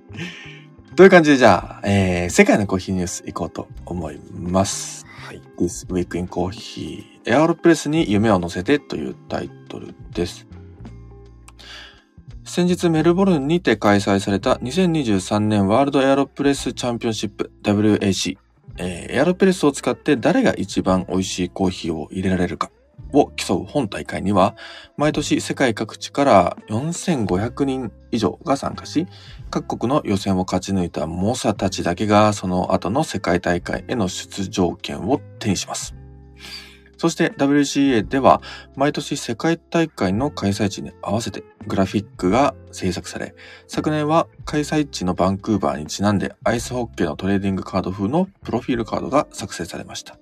[0.96, 5.06] という感じで、じゃあ、えー、世界のコーヒーニュース行こうと思います。
[5.26, 5.42] はい。
[5.58, 10.47] This Week in Coffee エアロプレスに夢を乗せてというタイトルです。
[12.48, 18.38] 先日メルボルンにて開催された2023年ワールドエアロプレスチャンピオンシップ WAC、
[18.78, 22.70] えーエアロプレスを使って誰が一番美味しいコーヒーを入れられるか
[23.12, 24.56] を競う本大会には、
[24.96, 29.06] 毎年世界各地から4500人以上が参加し、
[29.50, 35.97] 各国の予選を勝ち抜いた猛者たちだけがその後の世界大会への出場権を手にします。
[36.98, 38.42] そして WCA では
[38.76, 43.34] 毎年世界大会の開催地に合わせてグラフィックが制作され、
[43.66, 50.18] 昨年は開催地のバンクーバーにちなんでアイスホッケーのトレーディングカード風のプロフィールカードが作成されました。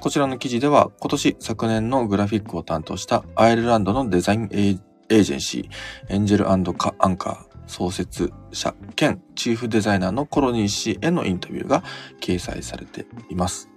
[0.00, 11.82] こちらの記事では今年昨年のグラフィックを担当したアイルランドのデザインエージェンシーエンジェルアンカアンカー創設者兼チーフデザイナーのコロニー氏へのインタビューが
[12.20, 13.70] 掲載されています。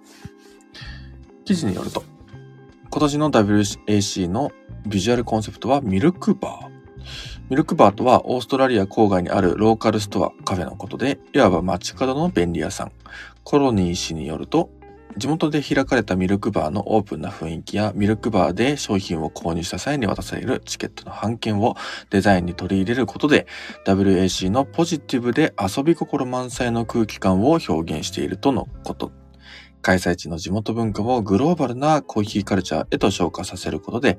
[1.47, 2.03] 記事によると、
[2.89, 4.51] 今年の WAC の
[4.85, 6.67] ビジュアルコンセプトはミルクバー。
[7.49, 12.91] ミルクバーとはオーストラリア郊外にあるローカルストア、カフェのことで、いわば街角の便利屋さん。
[13.45, 14.69] コロニー氏によると、
[15.15, 21.75] 地元で開かれたミルクバーのオープンな雰囲気やミルクバーで商品を購入した際に渡されるチケットの半券を
[22.09, 23.47] デザインに取り入れることで
[23.85, 29.26] WAC のポジティブで遊び心満載の空気感を表現しているとのこと。
[29.87, 34.17] 開催地の地元文化をグローバルなコーヒーカルチャーへと昇華させることで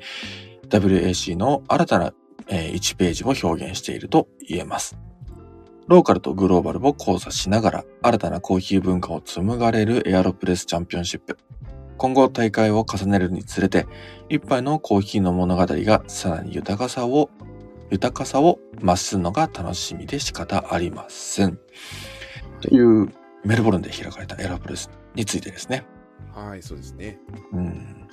[0.71, 2.15] WAC の新たな
[2.47, 4.97] 1ページを表現していると言えます。
[5.87, 11.37] ローカルとグローバルを交差しながら新たなコーヒー文化を紡がれるエアロプレスチャンピオンシップ。
[11.99, 13.87] 今後大会を重ねるにつれて、
[14.31, 17.29] 一杯のコーヒーの物語がさらに豊かさを、
[17.91, 21.59] 豊かさを増すのが楽しみで仕方ありません。
[22.63, 23.13] という
[23.45, 25.85] メルボルンで開かれたエアロプレスについてですね。
[26.33, 27.19] はい、そうですね。
[27.53, 28.09] うん。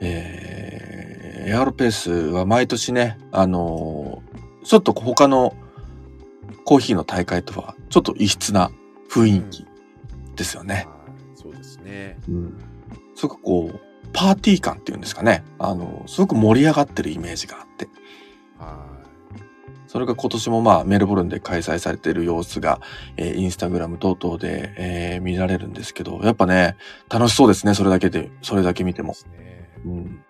[0.00, 4.34] えー、エアロペースは毎年ね、あのー
[4.64, 5.54] ちょっと他の
[6.64, 8.70] コーヒーの大会とはちょっと異質な
[9.10, 9.66] 雰囲気
[10.36, 10.74] ですよね。
[10.74, 10.86] はい
[11.34, 12.18] そうですね。
[12.26, 12.58] うん。
[13.14, 13.80] すごくこう、
[14.14, 15.44] パーティー感っていうんですかね。
[15.58, 17.86] あの、すごく盛り上がってるイメージがあって。
[18.58, 18.93] は
[19.94, 22.80] それが今年もまあメルボルンで開催されている様子が、
[23.16, 26.76] えーインスタグラム等々で、えー見られるんですけど、やっぱね、
[27.08, 27.74] 楽しそうですね。
[27.74, 29.04] それだけで、それだけ見てい。
[29.04, 29.70] もね。
[29.84, 29.92] うん。
[29.92, 30.24] うん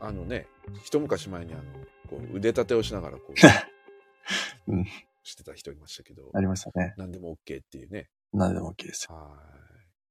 [0.00, 0.46] あのね、
[0.82, 1.62] 一昔前にあの、
[2.08, 3.32] こう腕立てをしながらこう、
[4.72, 4.86] うん
[5.22, 6.94] してた人いましたけど、ありましたね。
[6.96, 8.08] 何でも OK っていうね。
[8.32, 9.14] 何でも OK ですよ。
[9.14, 9.36] は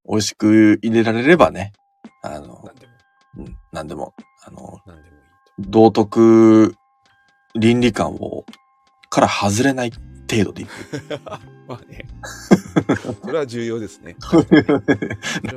[0.07, 1.73] 美味しく入れられればね、
[2.21, 2.41] あい。
[2.41, 2.93] の、何でも、
[3.37, 4.13] うん、何でも、
[4.45, 5.23] あの、何でもいい
[5.71, 6.75] 道徳
[7.57, 8.45] 倫理観を、
[9.09, 9.91] から外れない
[10.29, 10.99] 程度でいく。
[11.07, 11.19] と。
[11.67, 12.05] まあね。
[13.21, 14.15] それは重要ですね。
[14.21, 14.61] それ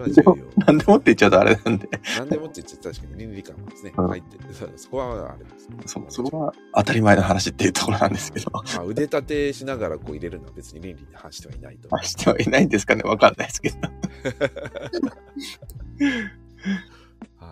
[0.01, 0.37] は重要。
[0.57, 4.55] 何でもって言っちゃうとあれなんで、何でもって言って確かに倫理観はですね、うん入ってる。
[4.55, 5.69] そそこはあれです。
[5.87, 11.89] そ、そこは当たり前の話っていうところなんですけど、 まあ、腕立てしながらこう入れるのは別に倫理に反してはいないと。
[11.91, 13.77] まあしてはいないんですかねわかんないですけど。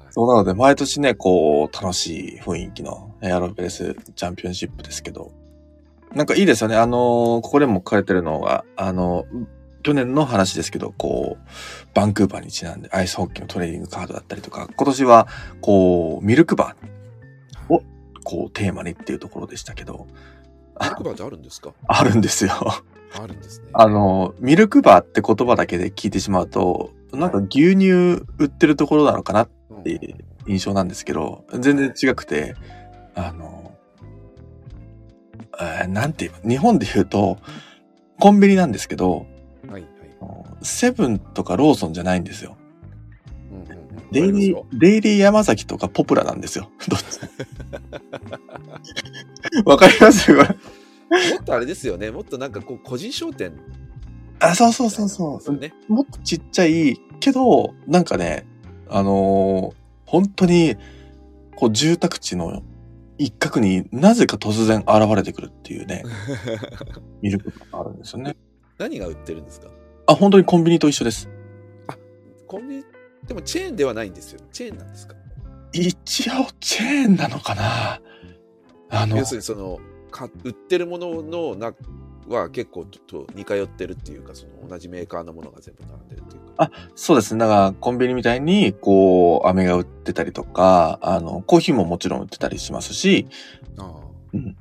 [0.08, 5.32] はい、そうなので、毎年ね、こう、楽しい雰囲気のエアロベースチャンピオンシップですけど、
[6.14, 6.76] なんかいいですよね。
[6.76, 9.26] あのーここでも書かれてるのが、あの、
[9.82, 11.46] 去年の話ですけど、こう、
[11.94, 15.28] バンクーバーにちなんでアイスホッケーのトレーニングカードだったりとか、今年は、
[15.60, 17.82] こう、ミルクバーを、
[18.24, 20.06] こう、テーマにっていうところでしたけど、
[20.80, 21.72] ミルクバーってあるんですか？
[21.86, 22.52] あるんですよ。
[23.20, 23.68] あるんですね。
[23.72, 27.90] あの、ミルクバーって言葉だけで聞いてしまうと、なんか牛乳
[28.38, 29.48] 売ってるところなのかなっ
[29.82, 30.14] ていう
[30.46, 32.54] 印象なんですけど、全然違くて、
[33.14, 33.76] あの、
[35.60, 37.38] えーなんていう日本で言うと、
[38.20, 39.26] コンビニなんですけど、
[39.68, 39.84] はいはい。
[40.62, 42.56] セブンとかローソンじゃないんですよ。
[43.50, 43.78] うんうんうん
[44.10, 46.70] デイリーデイリー山崎とかポプラなんですよ。
[46.88, 47.20] どっち？
[49.66, 50.34] わかります？
[50.34, 50.48] これ
[51.34, 52.10] もっとあれですよね。
[52.10, 53.52] もっとなんかこう個人商店
[54.40, 55.56] あ、そうそうそうそう。
[55.58, 55.74] ね。
[55.88, 58.46] もっとちっちゃいけど、なんかね、
[58.90, 59.78] あのー
[60.10, 60.74] 本当に、
[61.54, 62.62] こう住宅地の
[63.18, 66.02] 一角になぜか突然現れてくるっていうね、
[67.20, 68.34] ミルクがあるんですよね。
[68.78, 69.68] 何が売ってるんですか？
[70.06, 71.28] あ、本当にコンビニと一緒です。
[72.46, 72.84] コンビニ、
[73.26, 74.40] でもチェーンではないんですよ。
[74.50, 75.14] チェーンなんですか？
[75.74, 78.00] 一応チェーンなのかな
[78.88, 79.78] あの要、するにその
[80.10, 81.74] か売ってるもののな
[82.28, 87.40] は結構とと似通ってるっていうかその同じメーカーのものが全部並んでるっていうかあそうですね。
[87.40, 93.28] だからコンビニみたいに、こう、飴が売ってたりとか、あの、コーヒーももちろん売ってたりしますし、
[93.78, 93.94] あ
[94.34, 94.56] うん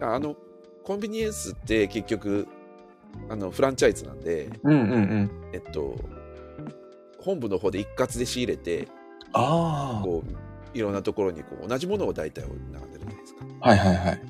[0.00, 0.36] ああの
[0.84, 2.48] コンビニエンスって結局
[3.28, 5.30] あのフランチャイズなんでうんうんうん。
[5.52, 5.96] えっと
[7.20, 8.88] 本部の方で一括で仕入れて
[9.32, 13.68] あこういろんなところにこう同じものを大体並んでるじゃないですかあ。
[13.68, 14.20] はいはいはい。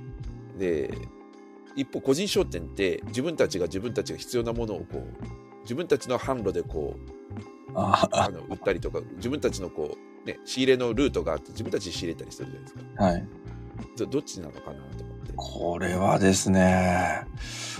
[0.58, 0.98] で
[1.76, 13.04] 一方個人商店って自分たちが自分たちが必要なものをこう自分たちの販路でこうあの売ったりとか自分たちのこうね、仕入れのルートがあって、自分たちで仕入れたりするじゃないですか。
[13.04, 13.28] はい。
[13.96, 15.32] どどっちなのかなと思って。
[15.35, 17.24] これはですね、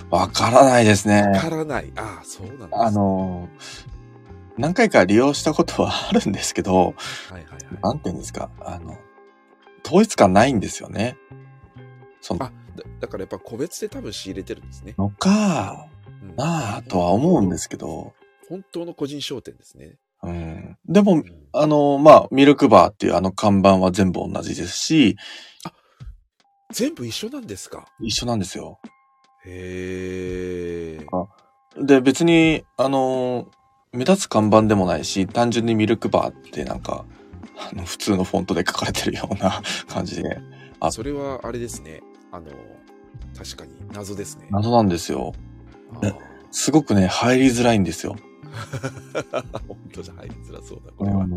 [0.09, 1.21] わからないですね。
[1.21, 1.91] わからない。
[1.95, 2.69] ああ、そうなんです、ね。
[2.73, 3.49] あ、の、
[4.57, 7.79] 何回か利用したことは あるんですけど、はいはいはい。
[7.81, 8.97] なんて言うんですか、あの、
[9.85, 11.17] 統一感ないんですよね。
[12.19, 14.95] そのあだだからやっぱ個別で多分仕入れてるんですね。
[14.97, 15.87] のか、
[16.21, 18.13] うんなあとは思うんですけど、
[18.49, 19.97] 本当の個人商店ですね。
[20.23, 20.77] うん。
[20.87, 25.17] でもう、んあの、まあ、ミルクバーっていうあの看板は全部同じですし、
[26.71, 27.85] 全部一緒なんですか？
[27.99, 28.79] 一緒なんですよ。
[29.45, 31.05] へえ。
[31.85, 33.47] で、別に、あの、
[33.91, 37.05] 目立つ看板でもないし、単純にミルクバーってなんか、
[37.71, 40.39] あの、普通のフォントで書かれてるような感じで、
[40.79, 42.01] あそれはあれですね。
[42.33, 42.47] あの、
[43.37, 44.47] 確かに謎ですね。
[44.49, 45.33] 謎なんですよ。
[46.49, 48.15] すごくね、入りづらいんですよ。
[49.67, 51.27] 本当じゃ入りづらそうだ、ここれは。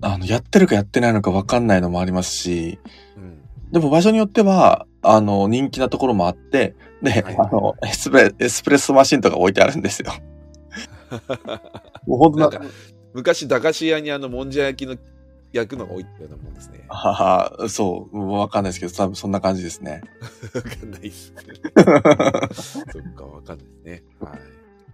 [0.00, 2.78] あの、やってるかやってないのかわかんないのもありますし、
[3.18, 3.42] うん。
[3.70, 10.10] でも場所によっては、あの、人気なところもあって、で、はいはいあの、エスプレ、エスプレッソマシンとか置いてあるんですよ。
[12.06, 12.62] もう本当なんか、
[13.12, 14.96] 昔、駄菓子屋にあの、もんじゃ焼きの
[15.52, 16.84] 焼くのが置いようなもんですね。
[16.88, 20.02] はは、そう、わかんないですけど、多分そんな感じですね。
[20.54, 21.42] わかんないっすね。
[22.92, 24.02] そっか、わかんないですね。
[24.20, 24.40] はい。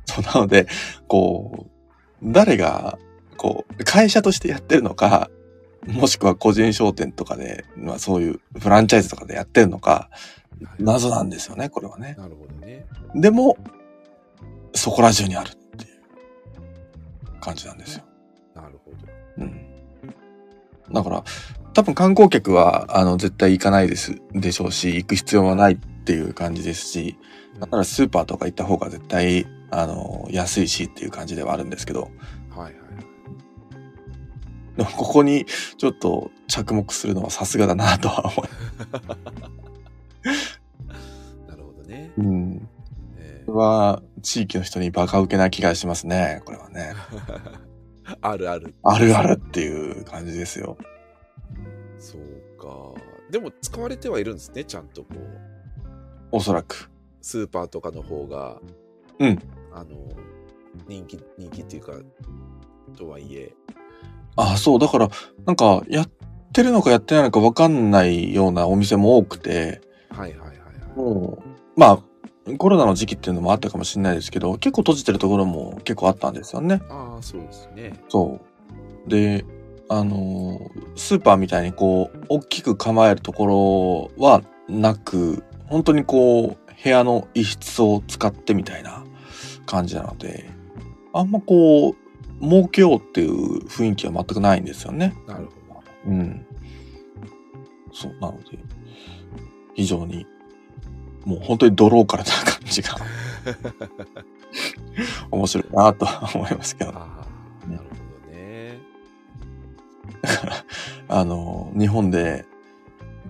[0.06, 0.66] そうなので、
[1.06, 2.98] こう、誰が、
[3.36, 5.30] こう、会社としてやってるのか、
[5.86, 10.10] もしくは個人商店とかで、まあそういうフランチャイズとかでやってるのか、
[10.78, 12.14] 謎なんですよね、これはね。
[12.18, 12.86] なるほどね。
[13.14, 13.56] でも、
[14.74, 18.04] そこら中にあるっていう感じなんですよ。
[18.54, 18.96] なるほど。
[19.38, 19.67] うん。
[20.92, 21.24] だから、
[21.74, 27.16] 多分観光客は、あの、絶対行かないです、でしょうし、行く必要はないっていう感じですし、
[27.60, 32.10] だからスーパーとか行った方が絶対、あの、安いしっていう感じではあるんですけど、
[32.50, 32.74] はいはい。
[34.76, 35.44] でもここに
[35.76, 38.48] ちょっと着目するのはさすがだなとは思い。
[41.48, 42.12] なるほどね。
[42.16, 42.68] うん。
[43.16, 46.94] えこれは、地域の人にバカ受けな気がしますね、これはね。
[48.22, 48.74] ーあるある。
[48.82, 50.76] あるあるっていう感じですよ。
[51.98, 52.22] そう
[52.60, 53.00] か。
[53.30, 55.18] でも使われてはいるんですね、ちゃんとこう。
[56.32, 56.90] おそらく。
[57.20, 58.60] スーパーとかの方が、
[59.18, 59.38] うん。
[59.72, 60.08] あの、
[60.86, 61.92] 人気、人気っていうか、
[62.96, 63.52] とはいえ。
[64.36, 64.78] ああ、そう。
[64.78, 65.08] だから、
[65.46, 66.10] なんか、やっ
[66.52, 70.64] てるのかやってないのかわかんないようなお店も多くて、はいはいはいは
[70.96, 70.96] い。
[70.96, 71.42] も
[71.76, 71.98] う、まあ、
[72.56, 76.80] コロナの時期っていうのもあったかもしれないですけど、結構閉じてるところも結構あったんですよね。
[76.88, 77.92] ああ、そうですね。
[78.08, 78.40] そ
[79.06, 79.10] う。
[79.10, 79.44] で、
[79.88, 89.04] あのースーパーみたいにこう、大きく構えるところはなく、本当にこう、部屋の一室を使ってみたいな
[89.66, 90.50] 感じなので、
[91.12, 91.94] あんまこう、
[92.40, 95.14] 儲けようっていう雰囲気は全くないんですよね。
[95.26, 95.82] なるほど。
[96.06, 96.46] うん。
[97.92, 98.58] そう、なので、
[99.74, 100.26] 非常に、
[101.28, 102.96] もう本当にドローカルな感じが
[105.30, 106.92] 面白いなとは思いますけど。
[106.92, 107.04] なる
[107.66, 107.74] ほ
[108.26, 108.78] どね。
[111.06, 112.46] あの、日本で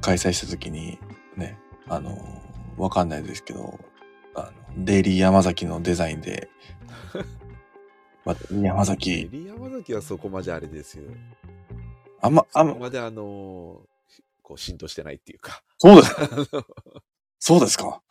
[0.01, 1.01] 開催した時に、
[1.37, 1.59] ね、
[1.89, 2.41] あの、
[2.77, 3.81] わかんないですけど、
[4.37, 6.49] あの、デイリー山崎のデザインで、
[8.25, 11.03] ま山エ崎、リ山崎はそこまであれですよ。
[12.21, 13.83] あんま、あんま、そこまであの、
[14.41, 15.65] こう浸透してないっていうか。
[15.79, 16.65] そうですか
[17.39, 18.03] そうですか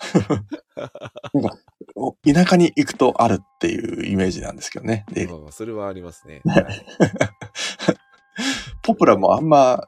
[1.34, 1.58] なんか、
[1.96, 5.06] お田舎に行くとあるっていうイメージなんですけどね。
[5.12, 6.42] デイリーまあそれはありますね。
[6.48, 6.86] はい
[8.88, 9.86] ポプラもあんま、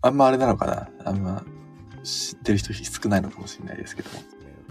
[0.00, 1.44] あんまあれなのかなあんま
[2.02, 4.20] 知ってる人少ないのかもしれないですけども。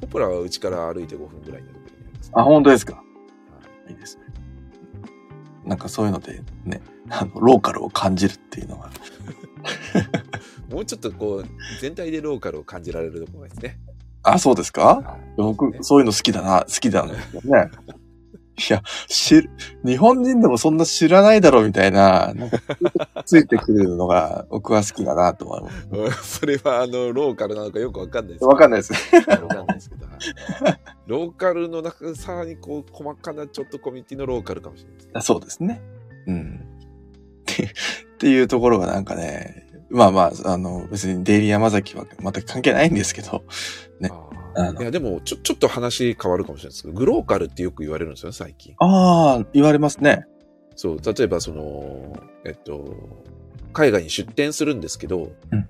[0.02, 3.02] ポプラはうちから歩いて5分ぐらいのところにあります、あ、本当ですかは
[3.88, 4.24] いいいですね。
[5.64, 8.90] なんかそういうのでね、あの、ローカルを感じるっていうのは。
[10.72, 11.46] もうちょっとこう、
[11.82, 13.80] 全体でローカルを感じられるところですね。
[14.34, 14.86] あ、そうですか？
[15.06, 17.70] はい僕、そういうの好きだな、好きなんですよね。
[18.70, 19.52] いや、知る、
[19.86, 22.58] 日本人でもそんな知らないだろうみたいな、なんか
[23.24, 25.98] ついてくるのが僕は好きだなと思う。
[26.06, 28.80] う んそれはあの、ローカルなのかよくわかんないですわかんない。
[28.80, 28.98] ですね。
[29.28, 35.22] わかんないですけど、はいローカルの中、さらにこう、細かなちょっとコミュニティのローカルかもしれないですね。
[35.22, 35.80] そうですね。
[36.26, 36.60] うん。
[37.46, 43.44] っていうところがなんかね、まあまあ、あの、別にデイリー山崎は全く関係ないんですけど、
[44.00, 44.12] ね
[44.80, 48.74] いや、でも、ちょ、ちょっと話変わるかもしれないですけど、グローカルってよく言われるんですよね、最近。
[48.80, 50.26] ああ、言われますね。
[50.76, 52.96] そう、例えばその、えっと、
[53.74, 55.68] 海外に出店するんですけど、うん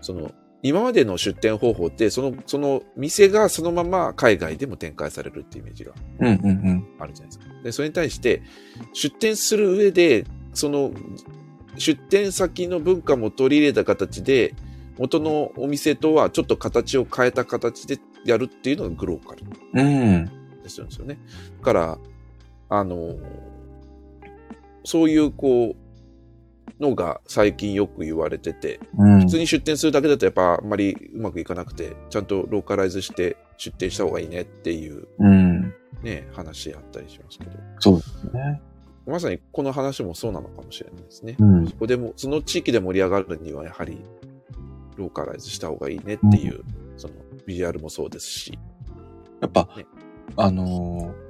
[0.00, 0.30] その、
[0.62, 5.92] 今までの出店方法って、その、その店がそのまま海外でも展開されるっていうイメージが。
[7.00, 7.44] あるじゃないですか。
[7.62, 8.42] で、それに対して、
[8.92, 10.92] 出店する上で、その、
[11.78, 14.54] 出店先の文化も取り入れた形で、
[14.98, 20.24] 元のお店とはちょっと形を変えた形でやるっていうのがグローカルうん。
[20.62, 21.18] ですよね。
[21.58, 21.98] だから、
[22.68, 23.16] あの、
[24.84, 25.88] そういうこう、
[26.80, 29.20] のが最近よく言われてて、うん。
[29.20, 35.74] 普通に出店するだけだとやっぱあんまりうまくいかなくて、ちゃんとローカライズして出店した方がいいねっていううん。
[36.02, 37.50] ね、話あったりしますけど、
[37.80, 38.60] そうですね。
[39.08, 41.36] まさにこの話もそうなのかもしれないですね。
[41.38, 41.76] うんそ。
[41.76, 43.98] こでも、その地域で盛り上がるにはやはり
[44.96, 46.62] ローカライズした方がいいねっていう、
[46.96, 47.14] その
[47.46, 48.58] ビジュアルもそうですし、
[49.40, 49.86] やっぱ、ね
[50.36, 51.28] あのー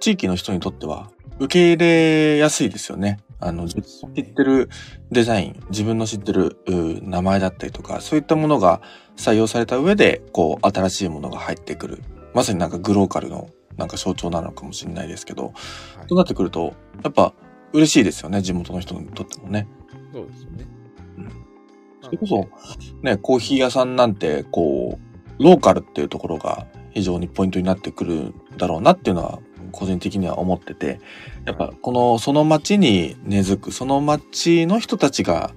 [0.00, 3.18] 地域の人にとっては、受け入れやすいですよね。
[3.40, 4.68] あの、知ってる
[5.10, 8.80] デザイン、自分の知ってるう名前だったりとか、そういったものが
[9.16, 12.02] 採用された上で、こう、新しいものが入ってくる。
[12.34, 15.50] まさになんかグローカルのなんか象徴なのかもしれないですけど、は
[16.04, 17.32] いとなってくると、やっぱ
[17.72, 19.66] 嬉しいですよね、地元の人にとってもね。
[20.12, 20.66] そうですよね。
[21.18, 21.48] うん
[22.00, 22.48] それこそ、
[23.02, 24.98] ね、コーヒー屋さんなんて、こ
[25.38, 29.40] う、ローカルっていうところが非常にポイントになってくるんだろうなっていうのは、
[29.72, 31.00] 個人的には思ってて、
[31.44, 35.52] やっぱこの、その町に根付く、その町の人たちが、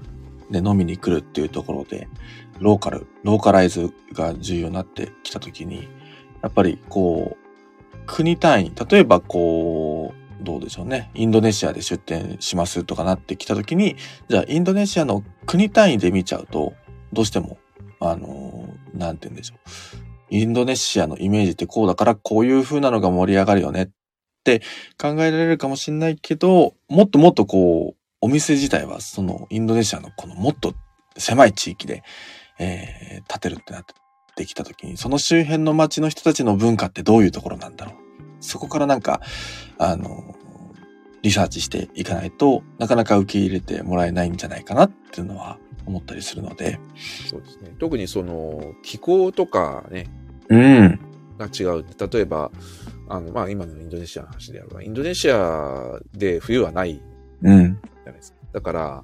[0.49, 2.07] ね、飲みに来るっていうところで、
[2.59, 5.87] ローカル、ローカライズが重要になってきたときに、
[6.41, 7.40] やっぱりこう、
[8.05, 13.95] 国単位、例えばこう、どうでしょうね、インドネシアで出店しますとかなってきたときに、
[14.27, 16.73] じゃあインドネシアの国単位で見ちゃうと、
[17.13, 17.57] どうしても、
[17.99, 19.57] あのなんて言うんでしょう。
[20.31, 23.89] インドネシアのイメージってこうだからこういう風なのが盛り上がるよねっ
[24.43, 24.61] て
[24.97, 30.73] 考えられるかもしれないけど、もっともっとこう、お店自体はそのインドネシアのこのもっと
[31.17, 32.03] 狭い地域で、
[32.59, 33.93] えー、建てるってなって
[34.45, 37.95] きた時に、その周辺の街の人たちの文化ってどういうところなんだろう？
[38.39, 39.21] そこからなんか、
[39.77, 40.35] あの、
[41.21, 46.79] リサーチしていかないとなかなか受け入れてもらえないんじゃないかなっていうのは思ったりするので。
[47.29, 47.75] そうですね。
[47.77, 50.07] 特にその気候とかね、
[50.49, 50.99] うん。
[51.37, 51.85] が違う。
[52.11, 52.51] 例えば、
[53.07, 57.01] あの、まあ今のインドネシアの話であるが、インドネシアで冬はないじ
[57.43, 57.51] うん。
[57.51, 58.39] ゃないですか。
[58.53, 59.03] だから、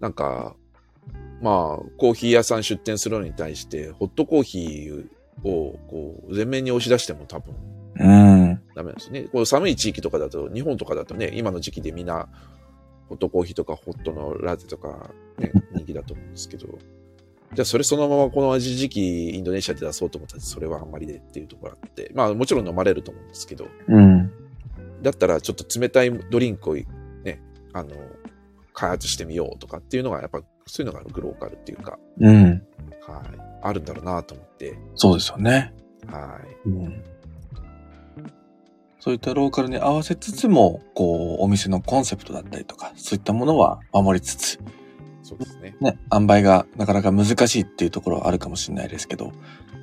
[0.00, 0.54] なんか、
[1.40, 5.08] まあ、コーヒー屋さん出店するのに対して、ホットコーヒー
[5.48, 7.54] をこう、前面に押し出しても多分
[7.98, 8.60] うん。
[8.74, 9.22] ダメなんですよね。
[9.24, 12.28] こう寒い地域とかだと、日本とかだとね、今の時期でみんな、
[13.08, 16.78] ホットコーヒーとかホットのラテとか、ね、 人気だと思うんですけど、
[17.54, 24.30] じゃあそれそのままこの味時期インドネシアで出そうと思ったらそれはあんまりでっていうところあって、まあもちろん飲まれると思うんですけど、うん。
[25.02, 26.84] だったらちょっと冷たいドリンクをね、
[27.72, 27.90] あの、
[28.74, 32.44] 開発してみようとかっていうのがやっぱそういうのがグローカルっていうか、うん。
[32.44, 32.62] はい、
[33.62, 35.72] あるんだろうなと思って、そうですよね。
[36.06, 36.68] はい。
[36.68, 37.04] うん。
[39.00, 44.58] そういったローカルに合わせつつも、こう、お店のコンセプトだったりとか、そういったものは守りつつ、
[45.22, 45.76] そうですね。
[45.80, 49.32] ね、塩梅がなかなか難しいっていうところはあるかもしれないですけど、は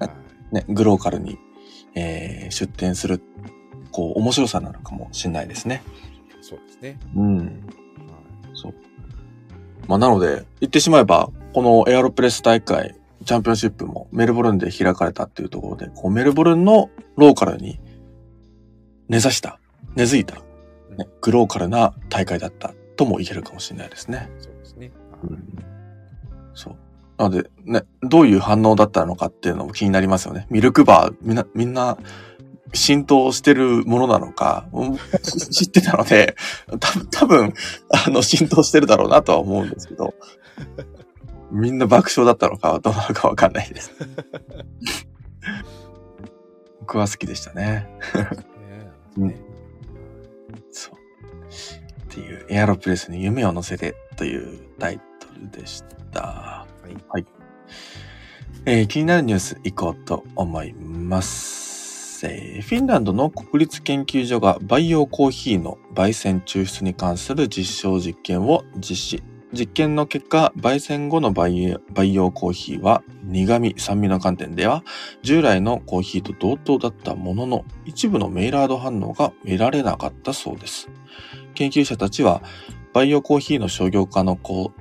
[0.08, 1.38] いね、グローカルに、
[1.96, 3.22] えー出店する、
[3.92, 5.82] こう、面白さなのかもしれないですね。
[6.42, 7.00] そうですね。
[7.16, 7.68] うん。
[9.88, 17.80] まあ、なので、言ってしまえば、このエアロプレス大会、チャンピオンシップもメルボルンで開かれたっていうところで、こうメルボルンのローカルに
[19.08, 19.60] 根ざした、
[19.96, 20.36] 根付いた、
[20.98, 24.30] ね、グローカルな大会だったとも言えるかもしれないですね。
[24.40, 24.92] そうですね。
[26.54, 26.76] そう。
[27.18, 30.48] なので、ね、どういう反応だったのかっていうのも気になりますよね。
[30.50, 31.98] ミルクバー、みんな、みんな、
[32.74, 34.98] 浸透してるものなのか、うん
[35.52, 36.36] 知ってたので、
[36.80, 37.54] 多分、多分、
[37.90, 40.14] あの、浸透してるだろうなとは思うんですけど、
[41.52, 43.92] みんな爆笑だったのかはどうなのかわかんないです。
[46.82, 47.88] 僕は好きでしたね。
[48.58, 49.36] ねうん
[50.72, 50.96] そう。
[50.96, 50.98] っ
[52.10, 56.22] ていう、エアロプレスに夢を乗せてというタイトルでした。
[56.22, 56.96] はい。
[57.10, 57.26] はい。
[58.66, 61.75] えー気になるニュースいこうと思います。
[62.28, 69.24] えーフィンランドの国立研究所が培養コーヒーの焙煎抽出に関する実証実験を実施。
[69.54, 74.84] 実験の結果、焙煎後の培養培養コーヒーは苦味、酸味の観点では
[75.22, 80.90] 従来のコーヒーと同等だったものの一部のメイラード反応が見られなかったそうです。
[81.54, 82.42] 研究者たちは
[82.92, 84.38] 培養コーヒーの商業化の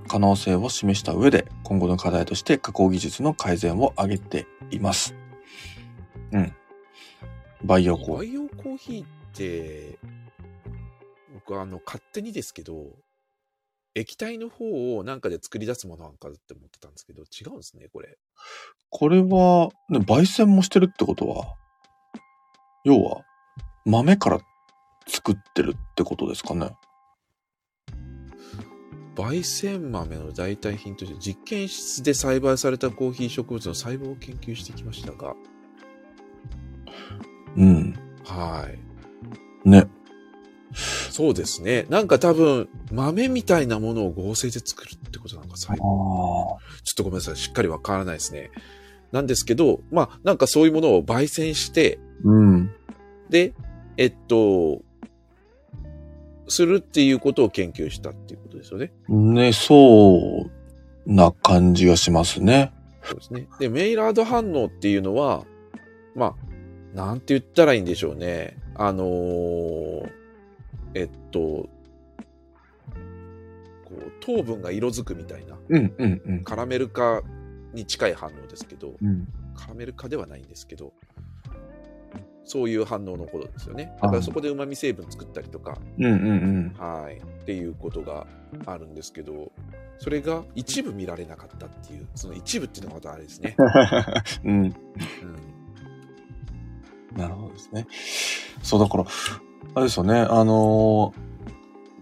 [0.09, 5.15] 可能性を示した上で、今後の課題として加工技術の改善を挙げています。
[6.33, 6.53] うん。
[7.65, 8.17] 培養コーヒー。
[8.17, 9.99] 培養コーヒーって、
[11.35, 12.97] 僕はあの、勝手にですけど、
[13.95, 18.19] 液体の方をなんかで作り出すものなんかだって思ってたんですけど、違うんですね、これ。
[18.91, 21.55] これは、ね、焙煎もしてるってことは、
[22.85, 23.23] 要は、
[23.85, 24.41] 豆から
[25.07, 26.71] 作ってるってことですかね。
[29.15, 35.35] 焙煎豆の代替品として実験室で栽培されたコーヒー植物の細胞を研究してきましたが、
[37.57, 37.95] うん。
[38.25, 38.69] は
[39.65, 39.69] い。
[39.69, 39.87] ね。
[40.75, 41.87] そうですね。
[41.89, 46.57] なんか多分、豆みたいなものを合成で作るってことなのか、細胞。
[46.57, 47.37] あちょっとごめんなさい。
[47.37, 48.51] しっかりわからないですね。
[49.13, 52.73] なんですけど、まあ、なんかそういうものを焙煎して、うん。
[53.31, 53.55] で、
[53.97, 54.83] えっと、
[56.49, 58.93] するっていうことを研究したっていうことですよね。
[59.09, 60.49] ね、そ
[61.07, 62.73] うな感じがしますね。
[63.03, 63.49] そうですね。
[63.59, 65.45] で、メイラード反応っていうのは、
[66.15, 66.54] まあ、
[66.95, 68.57] なんて言ったらいいんでしょうね。
[68.77, 70.11] あのー
[70.95, 71.69] えっと、こ
[73.91, 76.45] う、糖分が色づくみたいな、うん、うん、うん。
[76.45, 77.21] カラメル化
[77.73, 79.27] に近い反応ですけど、うん。
[79.57, 80.93] カラメル化ではないんですけど、
[82.45, 83.97] そういう反応のことですよね。
[84.01, 88.27] だからそこで旨味成分作ったりとか、うん、うん、はい、っていうことが
[88.67, 89.51] あるんですけど、
[89.99, 93.57] それが一部見られなかったっていう、その一部っていうのがまたあれですね。
[94.45, 94.63] うん。
[94.63, 94.75] うん。
[97.15, 97.87] うんなるほどですね。
[98.63, 99.05] そう、だから、
[99.75, 101.35] あれですよね、あのー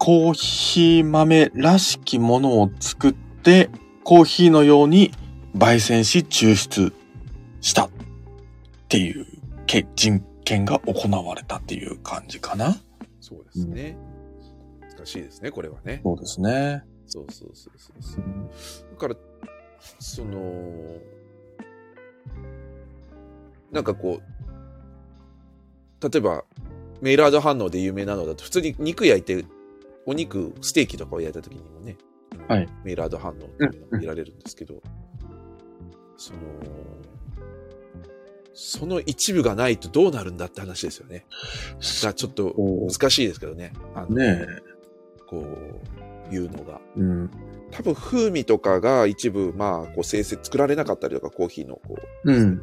[0.04, 3.70] コーヒー豆らしきものを作って、
[4.02, 5.12] コーヒーのように
[5.56, 6.92] 焙煎し抽出
[7.60, 7.90] したっ
[8.88, 9.24] ていう
[9.66, 12.76] け実験が行われたっていう感じかな。
[13.20, 13.96] そうですね。
[14.96, 16.00] 難しいですね、これはね。
[16.02, 16.82] そうですね。
[17.06, 18.24] そうそうそうそうそう。
[18.90, 19.16] だから、
[20.00, 20.98] その、
[23.70, 24.31] なんかこう、
[26.02, 26.44] 例えば、
[27.00, 29.44] メイラード反応で有名なのだと、普通に肉焼いて、
[30.06, 31.96] お肉、ステーキとかを焼いた時にもね、
[32.48, 34.82] はいメイラード反応っていうのが見られるんですけど、
[36.16, 36.38] その、
[38.54, 41.24] その一部がないとどうなるんだって話ですよね。
[42.02, 43.72] がちょっと難しいですけどね。
[43.94, 44.46] あのね
[45.26, 45.38] こ
[46.30, 46.80] う、いうのが。
[46.96, 47.00] え。
[47.00, 47.30] うん。
[47.70, 52.60] 多分風味とかが一部、まあ、こう生成、作られなかったりとか、コーヒーの、こう、うん。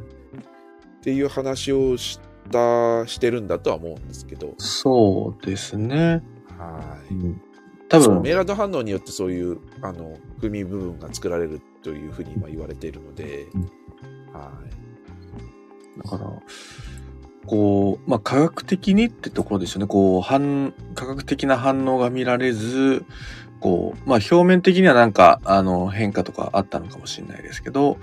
[1.00, 2.20] っていう話をし
[2.50, 6.22] た、してるんだとは思うんですけど、そうですね。
[6.58, 7.14] はい。
[7.14, 7.42] うん、
[7.88, 13.70] 多分メイラード反応によってそういう、あの、風味部分が作られるというふうに今言われているので、うん
[14.32, 14.50] は
[15.96, 16.02] い。
[16.02, 16.30] だから、
[17.46, 19.86] こう、まあ、科学的にってところですよね。
[19.86, 23.04] こう、反、科学的な反応が見られず、
[23.60, 27.98] こう、まあ、表面的にはなんか、あの、変化とかあったのかもしれないですけど、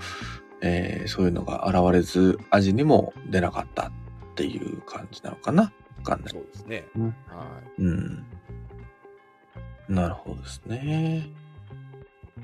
[0.60, 3.92] えーそういうのが現れず、味にも出なかったっ
[4.38, 5.64] ていう感じなのかな？
[5.64, 5.70] わ
[6.04, 6.30] かんない。
[6.30, 6.84] そうですね。
[6.96, 8.24] うんはうん。
[9.88, 11.28] なるほどですね。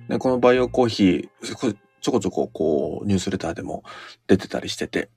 [0.08, 1.28] で、このバイオコーヒー、
[2.00, 3.84] ちょこちょここうニュースレターでも
[4.26, 5.08] 出てたりしてて、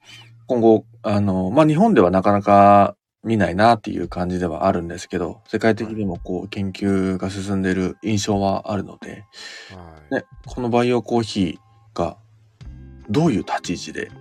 [0.45, 9.25] 今後、あの、まあ、日本ではなかなか見ないなっていう感じではあるんですけど、世界的にもこう研究が進んでいる印象はあるので、
[9.71, 9.75] い。
[9.75, 10.15] はい。
[10.15, 12.17] ね、このバイオコーヒーが
[13.09, 14.11] どういう立ち位置で、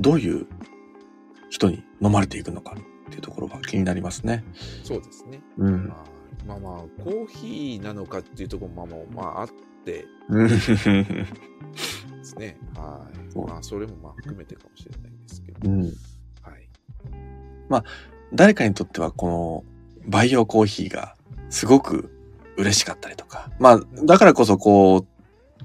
[0.00, 0.46] どういう
[1.52, 4.42] 人に飲まれていくのかっていうところが気になりますね。
[4.82, 5.42] そうですね。
[5.58, 5.88] うん。
[5.88, 6.12] はい
[6.46, 9.48] まあまあ、コーヒーなのかっていうところも、まあまあ、まあ、あっ
[9.84, 10.88] てうんです
[12.36, 12.56] ね。
[12.74, 13.38] はい。
[13.38, 15.70] まあ、それもまあ含めてかもしれないですけど。
[15.70, 17.84] うんはい。
[18.32, 19.64] 誰かにとってはこの
[20.08, 21.16] バイオコーヒーが
[21.50, 22.10] すごく
[22.56, 25.06] 嬉しかったりとか、まあだからこそこ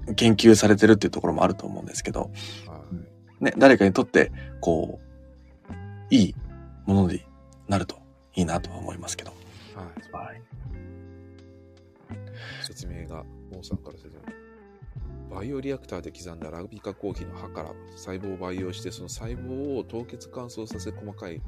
[0.06, 2.30] う研究されてるっていうところもあると思うんですけど、
[2.68, 2.82] は
[3.40, 3.44] い。
[3.46, 5.07] ね、誰かにとってこう
[6.10, 6.36] いい
[6.86, 7.22] ものに
[7.68, 8.00] なると
[8.36, 9.32] いいなとは思いますけど。
[9.76, 10.12] はい。
[10.12, 10.42] はい。
[12.66, 14.14] 説明が、モーさんから説明。
[15.36, 21.40] バイオリアクターで刻んだラビカコーヒーの葉から細胞を培養して、その細胞を凍結乾燥させ、細かい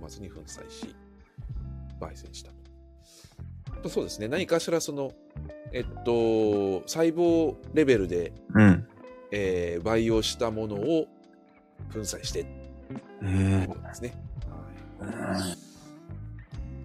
[0.00, 0.94] 粉末に粉砕し、
[2.00, 2.52] 焙煎した
[3.82, 3.88] と。
[3.88, 4.28] そうですね。
[4.28, 5.12] 何かしらその、
[5.72, 8.86] えっと、細胞レベルで、うん。
[9.32, 11.08] えー培養したものを
[11.92, 12.65] 粉砕してって
[13.22, 13.28] う。
[13.28, 14.14] んことですね。
[15.00, 15.56] はい、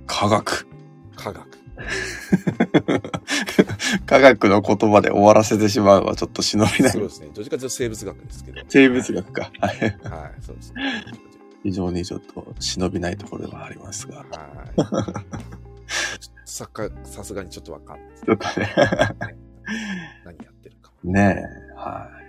[0.08, 0.68] 科学。
[1.16, 1.48] 科学。
[4.06, 7.04] 科学の言葉で終わらせてしまうのはちょっと忍びないそう。
[7.04, 7.30] ですね。
[7.34, 8.62] どっちかというと生物学ですけど。
[8.68, 9.52] 生物学か。
[9.60, 9.98] はいはい、
[10.42, 11.04] そうですね。
[11.64, 14.18] 非常にちょっと忍びないところではありますが。
[14.18, 14.28] はい。
[16.46, 18.24] さかさすがにちょっとわかんないです。
[18.26, 18.70] ちょっとね。
[20.26, 21.12] 何やってるかも。
[21.12, 22.22] ねえ、はい。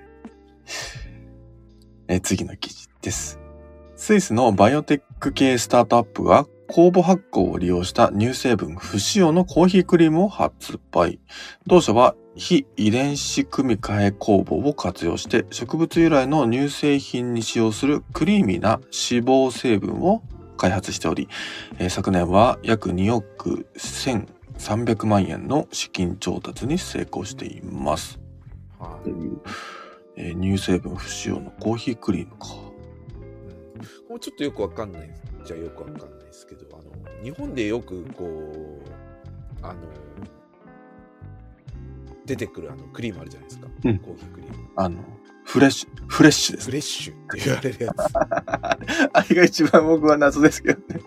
[2.08, 3.38] えー次の記事です。
[4.04, 11.20] スイスのバイオテック系スタートアップが酵母発酵を利用した乳成分不使用のコーヒークリームを発売。
[11.68, 20.24] 同社は非遺伝子組み換え酵母を活用して植物由来の乳製品に使用するクリーミーな脂肪成分を
[20.56, 21.28] 開発しており、
[21.78, 28.18] えー昨年は約2億300万円の資金調達に成功しています。
[28.80, 29.10] はい
[30.16, 32.71] えー乳成分不使用のコーヒークリームか。
[34.12, 35.10] うんもうちょっとよくわかんない
[35.46, 38.82] じゃよくわかんないですけど、あの、日本でよくこう、
[39.62, 39.80] あの、
[42.26, 43.68] 出てくるあのクリームあるじゃないですか。
[43.84, 44.68] うんコーヒークリーム。
[44.76, 45.02] あの、
[45.44, 46.72] フレッシュ、フレッシュですフ。
[46.72, 47.96] レッシュって言われるやつ。
[49.14, 51.00] あれが一番僕は謎ですけどね。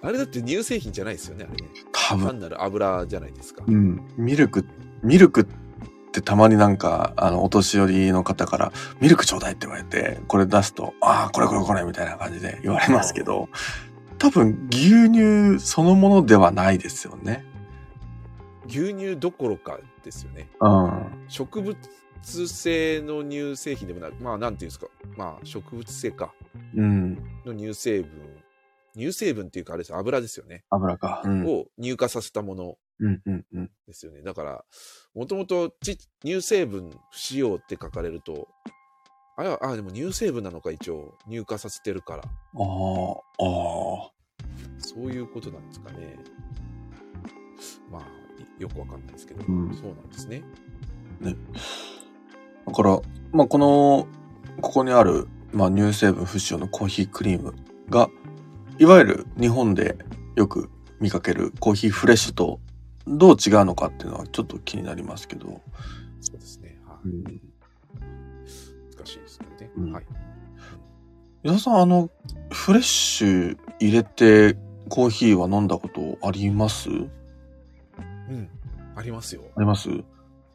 [0.00, 1.70] あれだって乳製品じゃないですよね、あれね。
[1.92, 2.26] 多分。
[2.26, 3.64] 単なる油じゃないですか。
[3.66, 4.00] うん。
[4.16, 4.64] ミルク、
[5.02, 5.65] ミルクって
[6.22, 13.48] たまになんか、あの、お年寄りの方から、ミルクちょうだいって言われて、これ出すと、ああ、これこれこれみたいな感じで言われますけど、
[14.18, 17.44] 多分牛乳そのものではないですよね。
[18.66, 20.48] 牛乳どころかですよね。
[20.60, 21.24] うん。
[21.28, 21.76] 植物
[22.48, 24.86] 性の乳製品でもない、まあなんていうんですか、
[25.16, 26.34] まあ植物性か
[26.74, 27.14] うん。
[27.44, 28.08] の乳成分、
[28.96, 30.64] 乳成分っていうかあれです油ですよね。
[30.70, 31.22] 油か。
[31.24, 31.46] うん。
[31.46, 33.70] を乳化させたものうんうんうん。
[33.86, 34.22] ですよね。
[34.22, 34.64] だから、
[35.16, 38.48] もともとち乳成分不使用って書かれると、
[39.38, 44.10] あれは、あ、でも乳成分なのか一応乳化させてるから、ああ、ああ。
[44.76, 46.18] そういうことなんですかね。
[47.90, 48.02] まあ、
[48.58, 50.42] よくわかんないですけど、うんそうなんですね。
[52.66, 53.00] だから、
[53.32, 54.06] まあ、この、
[54.60, 57.54] ここにある、まあ、乳成分不使用のコーヒークリーム
[57.88, 58.10] が、
[58.78, 59.96] いわゆる日本で
[60.34, 60.68] よく
[61.00, 62.60] 見かけるコーヒーフレッシュと
[63.06, 65.60] どう違うのかっていうのはちょっと気になりますけど。
[66.20, 66.78] そうですね。
[66.86, 67.08] はい。
[67.08, 67.22] うん。
[67.22, 67.32] 難
[69.04, 69.70] しいですけどね。
[69.76, 70.04] うんはい。
[71.44, 72.10] 伊沢さん、あの、
[72.50, 74.56] フレッシュ入れて
[74.88, 76.90] コーヒーは飲んだことあります？
[76.90, 77.08] うん。
[78.96, 79.42] ありますよ。
[79.54, 79.88] あります？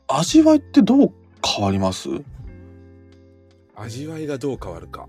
[0.08, 1.14] 味わいってどう
[1.46, 2.10] 変わります？
[2.10, 2.26] うん。
[3.76, 5.08] 味わいがどう変わるか。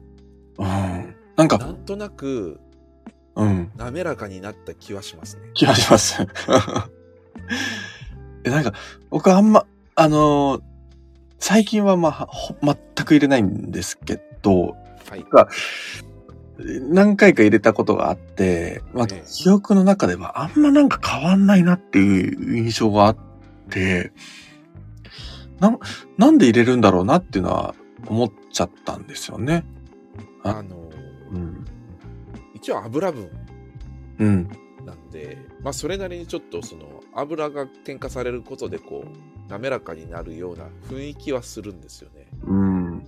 [0.58, 2.60] なんなか、んとなく
[3.34, 3.72] うん。
[3.76, 5.48] 滑らかになった気はしますね。
[5.54, 6.24] 気がします。
[8.44, 8.72] え、なんか、
[9.10, 10.62] 僕はあんま、あのー
[11.42, 14.76] 最近はまあ、ほ全く入れないんですけど、
[15.10, 15.24] はい。
[16.88, 23.16] 何回か入れたことがあって、まあ、ええ記憶の中ではあんまなんか変わんないなっていう印象があっ
[23.70, 24.12] て、
[25.58, 25.76] な、
[26.16, 27.74] なんで入れるんだろうなっていうのは
[28.06, 29.64] 思っちゃったんですよね。
[30.44, 30.90] ああの、
[31.32, 31.64] うん。
[32.54, 33.28] 一応油分
[34.20, 34.48] うん。
[34.86, 42.26] なんで、まあそれなりにちょっとその油が添加されることでこう、滑らかになるような雰囲気はするんですよね。
[42.44, 43.06] うん。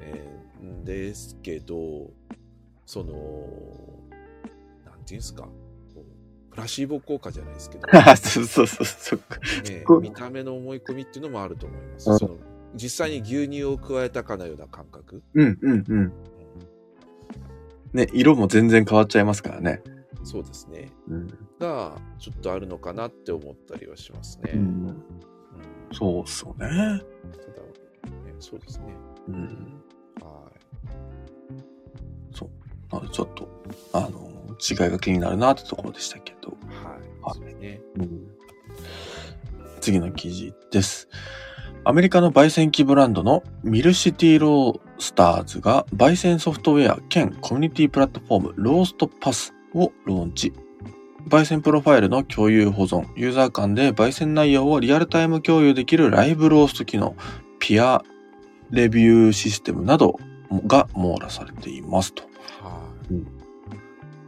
[0.00, 0.42] えー
[0.84, 2.10] ですけど、
[2.86, 3.14] その、
[4.84, 5.50] なんていうんですか、こ
[5.96, 9.20] うプラシーボ効果じゃないですけど、そ うそうそうそう。
[9.68, 12.10] ね見た目の思い込みっていうのもあると思います。
[12.10, 12.36] うんその
[12.74, 15.22] 実際に牛乳を加えたかのような感覚。
[15.34, 16.12] うんうんうん。
[17.92, 19.82] ね、色も全然変わっちゃいますからね。
[20.24, 20.90] そうですね。
[21.08, 21.26] うん。
[21.58, 24.52] が、ちょっとあるのかなって思ったりはしますね。
[24.54, 25.04] ううんん、
[25.92, 26.58] そうっすよね。
[26.58, 28.86] ただ、ね、そうですね。
[29.28, 29.82] うん。
[30.20, 30.50] は
[32.92, 33.48] なのでちょっと、
[33.94, 36.50] あの、違いが気になるなってところでしたけど。
[36.50, 36.66] い。
[36.66, 36.94] はい。
[36.94, 37.80] はいそうですね。
[39.80, 41.08] 次の記事です。
[41.84, 50.52] アメリカの焙煎機ブランドのミルシティロースターズが焙煎ソフトウェア兼コミュニティプラットフォームローストパスをローンチ。
[51.28, 57.14] 焙煎プロファイルの共有保存、ユーザー間で焙煎内容をリアルタイム共有できるライブロースト機能、
[57.58, 58.02] ピア
[58.70, 60.18] レビューシステムなど
[60.66, 62.24] が網羅されていますと。
[62.60, 63.42] はい。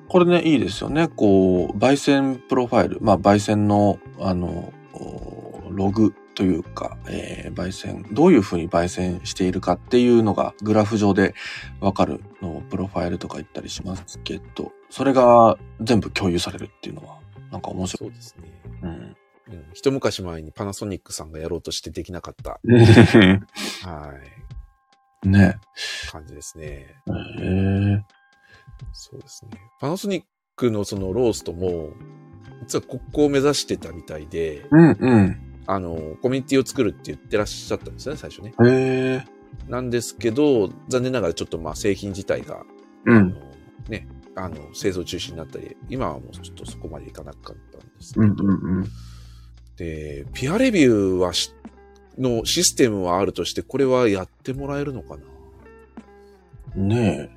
[0.08, 1.08] これね、いいですよね。
[1.08, 11.34] こう、焙煎プロファイル、まあ、焙煎の、あの、おログというか、えー焙煎、どういうふうに焙煎しているかっていうのがグラフ上で
[11.80, 17.18] わかるのをプロファイルとか言ったりしますけど、それが全部共有されるっていうのは、
[17.50, 18.10] なんか面白い。
[18.10, 18.62] そうですね。
[18.82, 19.16] うん。
[19.46, 24.14] うん、一昔前にパナソニックさんがやろうとしてできなかった、は
[25.22, 25.58] い、ね
[26.10, 26.96] 感じですね。
[27.06, 28.00] えー、
[28.92, 29.50] そうですね。
[29.80, 30.24] パナソニッ
[30.56, 31.90] クのそのローストも、
[32.62, 35.53] 実はここを目指してたみたいで、うんうん。
[35.66, 38.52] あの、コミュニティを作るって言ってらっしゃったんですよね、最初ね。
[38.64, 39.34] へえ
[39.68, 42.64] なんですけど、残念ながらちょっとまあ製品自体が、
[43.06, 43.16] うん。
[43.16, 43.30] あの
[43.88, 48.84] ね、あの、製造中止になったり、今はもうちょっとそこまでいかなかったんですけど、うんうんうん。
[49.76, 51.54] で、ピアレビューはし、
[52.18, 55.16] のシステムはあるとして、これはやってもらえるのか
[56.76, 56.82] な？
[56.82, 57.36] ねえ。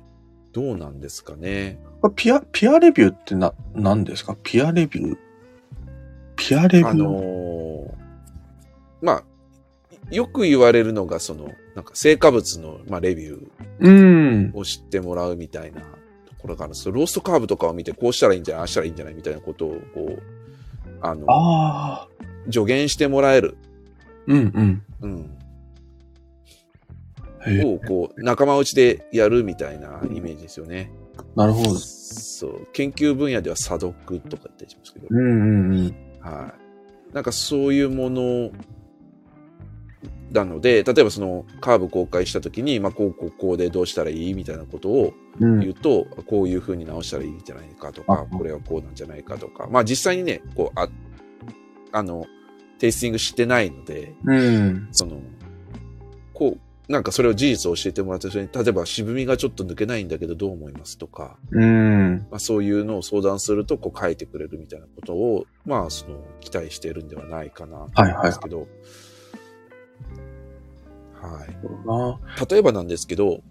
[0.52, 1.78] どうなんですかね。
[2.16, 4.36] ピア、ピアレビューってな、何ですか？
[4.42, 5.18] ピアレビュー？
[6.36, 6.88] ピアレビュー？
[6.90, 7.67] あのー
[9.00, 9.24] まあ、
[10.10, 13.48] よく言われるのが、その、なんか成果物の、まあ、レビュ
[13.80, 14.52] うん。
[14.54, 15.86] ーを知ってもらうみたいなと
[16.38, 20.22] ころがあるんですけどローストカーブとかを見て、こうしたらいいんじゃない、ああしたらいいんじゃないみたいなことを、こう、
[21.00, 22.08] あの、ああ。
[22.50, 23.56] 助言してもらえる。
[24.26, 25.30] うんうん。
[27.46, 27.74] うん。
[27.74, 30.90] を、こう、仲間内でやるみたいなイメージですよね。
[31.36, 31.74] なるほど。
[31.76, 32.68] そう。
[32.72, 35.06] 研究分野では査読とか言ったりしますけど。
[35.10, 35.94] うんうんうん。
[36.20, 36.52] は
[37.10, 37.14] い。
[37.14, 38.50] なんかそういうもの
[40.30, 50.88] なので、例えばそのカーブ公開した時に、まあ、こう、こう、こうでどうしたらいいみたいなことをうん言うと、こういう風に直したらいいんじゃないかとか、あこれはこうなんじゃないかとか、まあ実際にね、こう、あ、
[51.92, 52.26] あの、
[52.78, 54.88] テイスティングしてないので、うん。
[54.92, 55.20] その、
[56.32, 62.26] こう、なんかそれを事実を教えてもらって、それに例えば渋みがちょっと抜けないんだけどどう思いますとか、うん。
[62.30, 68.68] まあ、そういうのを相談するとこう書いてくれるみたいなことを、まあ、その、期待してるんではないかなと思うんですけど、はい。
[71.86, 73.42] な例えばなんですけど、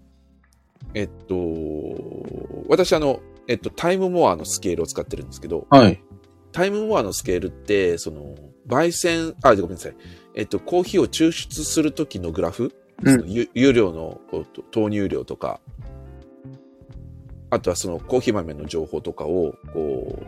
[0.94, 1.34] えっと、
[2.68, 6.02] 私あの、えっと、タイムモアのスケールを使ってるんですけど、はい。
[6.52, 8.34] タイムモアのスケールって、その、
[8.66, 9.96] 焙煎、あ、ごめんなさい。
[10.34, 15.60] えっと、コーヒーを抽出するときのグラフ、うんその湯湯量のこうと投入量とか、
[17.50, 20.18] あとはそのコーヒー豆の情報とかを、こ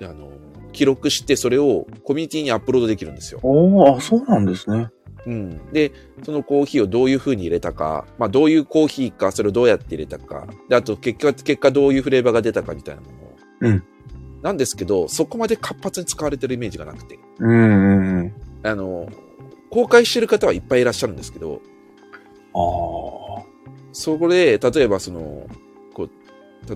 [0.00, 0.30] う、あの、
[0.72, 3.40] 記録して、それをコミュニティにアップロードできるんですよ。
[3.42, 4.90] おお、あ、そうなんですね。
[5.26, 5.72] うん。
[5.72, 13.36] で、そのコーヒーをどういう風に入れたか、まあどういうコーヒーか、それをどうやって入れたか、で、あと結果、結果どういうフレーバーが出たかみたいなものを。
[13.60, 13.82] うん。
[14.42, 17.18] なんですけど、そこまで活発に使われてるイメージがなくて。
[17.40, 18.32] うんうんうん。
[18.62, 19.08] あの、
[19.70, 21.60] 公開してる方はいっぱいいらっしゃるんですけど、
[22.54, 23.44] ああ。
[23.92, 25.46] そこで、例えばその、
[25.94, 26.10] こう、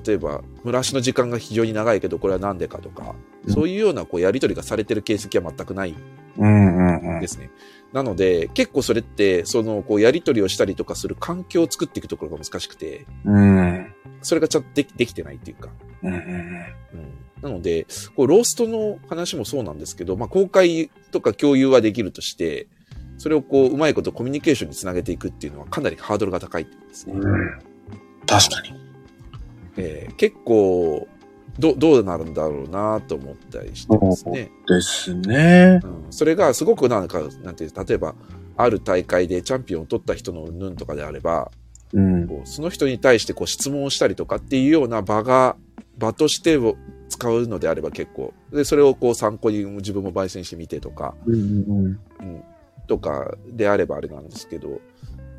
[0.07, 3.15] 例えば、蒸らしの時間が非常に長いけど、これはなんでかとか、
[3.47, 5.95] うんそういうようなこうやり取りがされてる形跡は全くない
[6.37, 7.27] うんうんうんで。
[7.27, 7.51] すね。
[7.93, 13.93] なので、結構それって、その、こう、やり取りをしたりとかする環境を作っていくところが難しくて、うん。
[14.23, 15.71] それがちゃんとできできてないっていうか。
[16.03, 16.65] うんうんうん。
[17.43, 22.69] なので、こう、ローストの話もそうなんですけど、まあ、公開とか共有はできるとして、
[23.19, 27.15] それをこう、うまいことコミュニケーションにつなげていくっていうのはかなりハードルが高いってことですね。
[27.15, 27.59] うん。
[28.27, 28.81] 確かに。
[29.77, 31.09] えー結構、
[31.61, 34.51] ど、どうなるんだろうなと思ったりしてますね。
[34.67, 35.81] ですね。
[35.85, 36.07] うん。
[36.11, 38.15] それがすごくなんか、なんていう、例えば、
[38.57, 41.51] ある大会でチャンピオンを取った人のうんぬんとかであれば、
[41.93, 42.29] うん。
[42.29, 45.57] こうその人に対してこう質問をしたりとかっていうような場が、
[45.99, 46.77] 場としてを
[47.09, 52.43] 使うのであれば結構、で、それをこう参考に自分も焙煎してみてとか、うんうんうん、
[52.87, 54.81] とかであればあれなんですけど、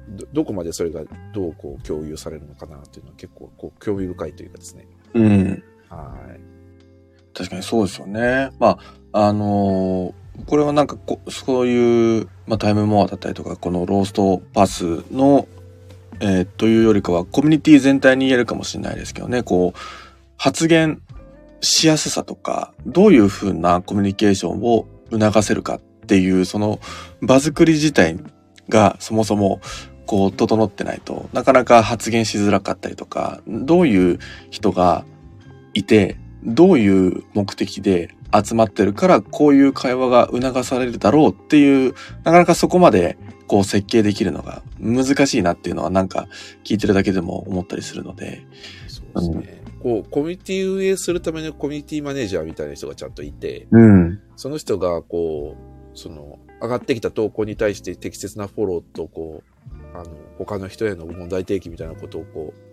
[0.09, 1.03] どどこまでそれが
[1.33, 4.87] どうこう共有されるのかなっていうのは結構こう興味深いというかですね。
[5.13, 5.23] うん。
[5.23, 5.63] うん。
[5.95, 6.39] はい。
[7.33, 8.51] 確かにそうですよね。
[8.59, 8.79] ま
[9.11, 15.47] あ、あのーこれはなんかこ、そういう、まあ、タイムモアだったりとか、このローストパスの、
[16.19, 19.79] えーというよりかは、コミュニティ全体に言えるかもしれないですけどね、こう、
[20.37, 21.01] 発言
[21.59, 26.79] しやすさとか、どういうふうなコミュニケーションを促せるかっていう、その
[27.21, 28.17] 場作り自体
[28.69, 29.59] がそもそも、
[30.05, 34.19] こう、整ってないとなかなか発言しづらかったりとか、どういう
[34.49, 35.05] 人が
[35.73, 41.93] いて、どういう目的で集まってるから、こういう会話が促されるだろうっていう、
[42.23, 43.17] なかなかそこまで
[43.47, 46.27] こう設計できるのが難しいなっていうのはなんか
[46.63, 48.45] 聞いてるだけでも思ったりするので。
[48.87, 49.61] そうですね。
[49.81, 54.21] こう、コミュニティ運営するためのコミュニティマネージャーみたいな人がちゃんといて、うん。
[54.35, 60.05] その人がこう、その、上がってきた投稿に対して適切なフォローと、こう、あの、
[60.37, 62.70] 他の人への問題提起みたいなことをこう、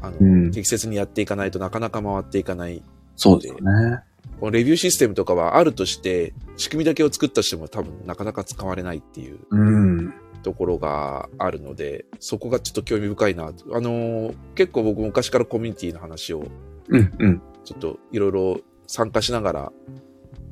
[0.00, 2.82] あの、うん適切にやっていかないとなかなか回っていかない。
[3.16, 4.00] そうですよね。
[4.40, 10.14] このレビューシステムとかはあるとして、仕組みだけを作ったとしても多分なかなか使われないっていううん。
[10.42, 13.44] ところがあるので、そこがちょっと興味深いな。
[13.44, 16.46] あのー結構僕昔からコミュニティの話を
[16.88, 17.12] うん。
[17.18, 17.42] うん。
[17.64, 19.72] ちょっといろいろ参加しながら、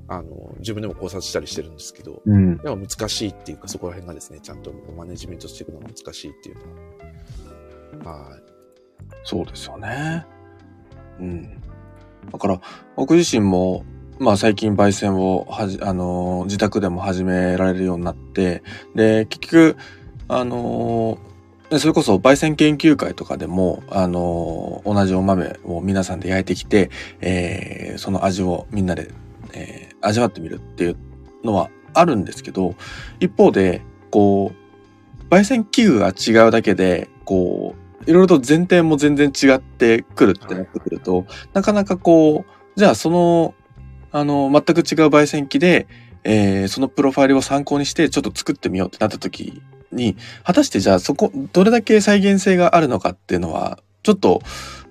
[0.07, 2.57] あの、自分でも考察したりしてるんですけど、うん。
[2.59, 8.18] でも難しいっていうか、そこら辺がですね、ちゃんとマネジメントしていくのが難しいっていうのは。
[8.28, 8.43] はい。
[9.25, 10.25] そうですよね。
[11.19, 11.61] うん。
[12.33, 12.61] だから、
[12.97, 13.85] 僕自身も、
[14.19, 18.63] まあ最近焙煎をはじ、あのー自宅でも始められるようになって、
[18.95, 19.77] で、結局、
[20.29, 21.31] あのー
[21.79, 26.91] それこそ焙煎研究会とかでも、あのー同じお豆を皆さんで焼いてきて、
[27.21, 29.11] えーその味をみんなで、
[29.55, 30.97] えー味わってみるっていう
[31.45, 32.75] のはあるんですけど、
[33.21, 43.55] 一方で、こう、焙煎器具が違うだけで、こう、いろいろと前提も全然違ってくるってなってくると、なかなかこう、じゃあその、
[44.13, 45.87] あの、全く違う焙煎機で、
[46.25, 54.41] えーそのプロファイルを参考にしてちょっと作ってみようってなった時に、果たしてじゃあそこ、どれだけ再現性があるのかっていうのは、ちょっと、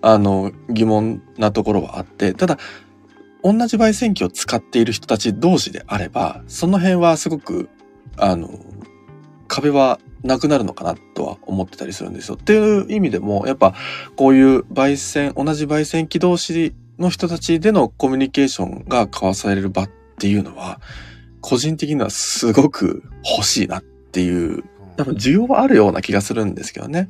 [0.01, 2.57] あの、疑問なところはあって、ただ、
[3.43, 7.69] 同じ焙煎機を使っている人たち同士であれば、その辺はすごく、
[8.17, 8.49] あの、
[9.47, 12.35] 壁はなくなるのかなとは思ってたりするんですよ。
[12.35, 13.73] っていう意味でも、やっぱ
[14.15, 20.81] こういう焙煎、同じ焙煎機同士の人たちでのコミュニケーションが交わされる場っていうのは、
[21.41, 23.03] 個人的にはすごく
[23.37, 24.63] 欲しいなっていう、
[24.97, 27.09] 多分需要はあるような気がするんですけどね。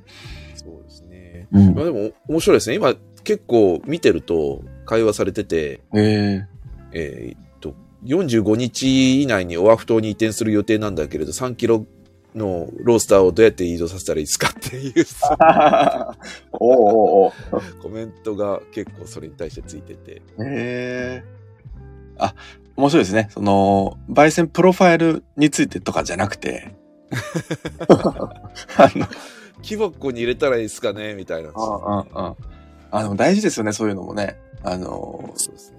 [0.56, 1.48] そうですね。
[1.52, 2.76] うんまあでも面白いですね。
[2.76, 2.94] 今
[3.24, 6.46] 結構見てると会話されてて、え
[6.92, 11.86] えーっと、45日以内にオアフ島に移転する予定なんだけれど、3キロ
[12.36, 16.16] のロースターをどうやって移動させたらいいですかっていうー、
[16.54, 17.34] おうお
[17.82, 20.12] コメントが結構それに対してついてて。
[20.14, 21.24] へえ。
[22.18, 22.36] あ、
[22.76, 23.30] 面白いですね。
[23.32, 26.76] その、焙煎プロファイルについてとかじゃなくて、
[27.88, 29.08] あの、
[29.62, 31.50] 木箱に入れたらいいですかねみたいな。
[31.56, 32.36] ああ、
[32.92, 34.40] あでも大事ですよね、そういうのもね。
[34.64, 35.79] あの、そうですね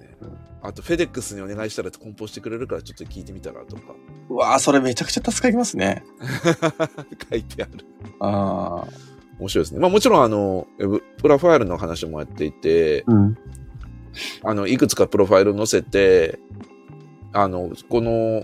[0.63, 3.81] あと、フェデックスにお願いしたら梱包してくれるからちょっと聞いてみたらとか
[4.29, 6.03] うわあそれめちゃくちゃ助かりますね。
[7.29, 7.85] 書いてある。
[8.19, 9.11] ああ。
[9.39, 9.79] 面白いですね。
[9.79, 10.67] まあもちろんあの、
[11.17, 13.37] プロファイルの話もやっていて、うん。
[14.43, 16.39] あの、いくつかプロファイル載せて、
[17.33, 18.43] あの、この、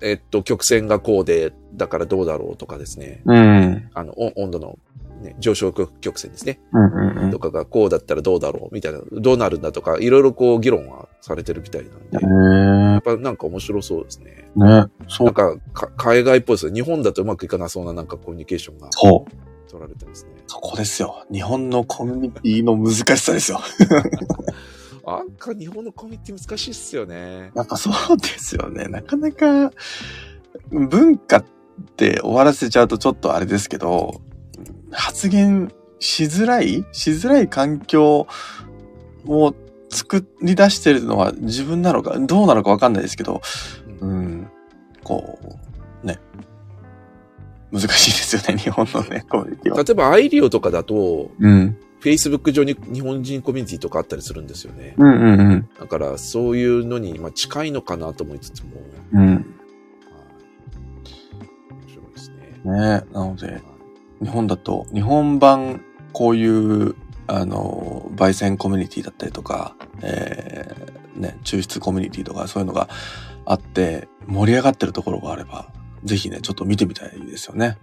[0.00, 3.22] えっと、曲線がこうで、だからどうだろうとかですね。
[3.26, 3.90] うん。
[3.92, 4.78] あの、お温度の、
[5.22, 6.60] ね、上昇曲線ですね。
[6.72, 14.48] うんうんうんとかがこうだったらどうだろうみたいな、どうなるんだとか、いろいろこう議論はされてるみたいなんで、やへっぱなんか面白そうですね。
[14.56, 14.58] え。
[14.58, 14.86] ね。
[15.08, 15.26] そう。
[15.26, 16.74] なんかか海外っぽいですよ。
[16.74, 19.70] 日本だとうまくいかなそうななんかコミュニケーションがそう。
[19.70, 20.32] 取られてますね。
[20.46, 21.24] そこですよ。
[21.32, 23.60] 日本のコミュニティの難しさですよ。
[25.06, 27.50] なんか日本のコミュニティ難しいっすよね。
[27.54, 28.84] やっぱそうですよね。
[28.88, 29.72] なかなか、
[30.70, 31.44] 文化っ
[31.96, 34.20] て終わらせちゃうとちょっとあれですけど、
[34.92, 38.26] 発言しづらいしづらい環境
[39.26, 39.54] を
[39.92, 43.42] 作り出してるのは自分なのか、どうなのかわかんないですけど、
[44.00, 44.50] ううんん、
[45.04, 45.38] こ
[46.02, 46.18] う、ね。
[47.70, 49.82] 難しいですよね、 日本のね、コミュニティは。
[49.82, 51.76] 例えばアイリオとかだと、うん。
[52.00, 54.94] Facebook 上に日本人コミュニティとかあったりするんですよね。
[54.98, 55.68] うんうんうん。
[55.78, 58.70] だからそういうのにまあ近いのかなと思いつつも、
[59.12, 59.26] うん。
[59.26, 59.44] はい面
[61.86, 62.60] 白いですね。
[62.64, 62.72] ね
[63.12, 63.62] なので、
[64.22, 66.94] 日本だと、日本版こういう、
[67.26, 72.88] あの、焙煎コミュニティだったりとか、えー、ね、抽出コミュニティとかそういうのが
[73.44, 75.72] あって、盛り上がってるところがあれば、
[76.04, 77.78] ぜひね、ちょっと見てみたいですよね。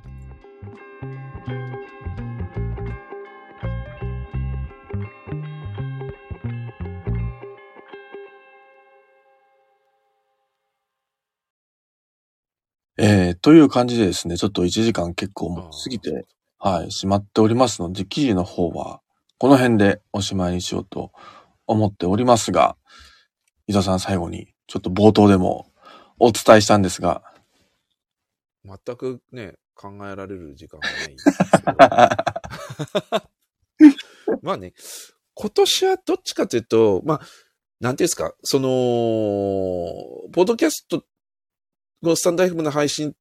[13.02, 16.26] えー、という感じでですね、ちょっと1時間結構もう過ぎて、
[16.58, 19.00] はい、しまっておりますので、記事の方は、
[19.38, 21.14] この辺でおしまいにしようと
[21.66, 22.76] 思っておりますが、
[23.68, 25.72] 伊沢さん最後に、ちょっと冒頭でも
[26.20, 27.24] お伝えしたんですが、
[28.66, 31.62] 全くね、考えられる時間がないんですけ
[34.28, 34.40] ど。
[34.44, 34.74] まあね、
[35.36, 37.22] 今年はどっちかというと、まあ、
[37.80, 38.68] なんていうんですか、その、
[40.34, 41.06] ポッドキャスト
[42.04, 43.14] のスタンド FM の配信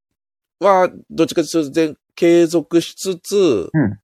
[0.60, 3.98] は、どっちかというと全継続しつつ、うん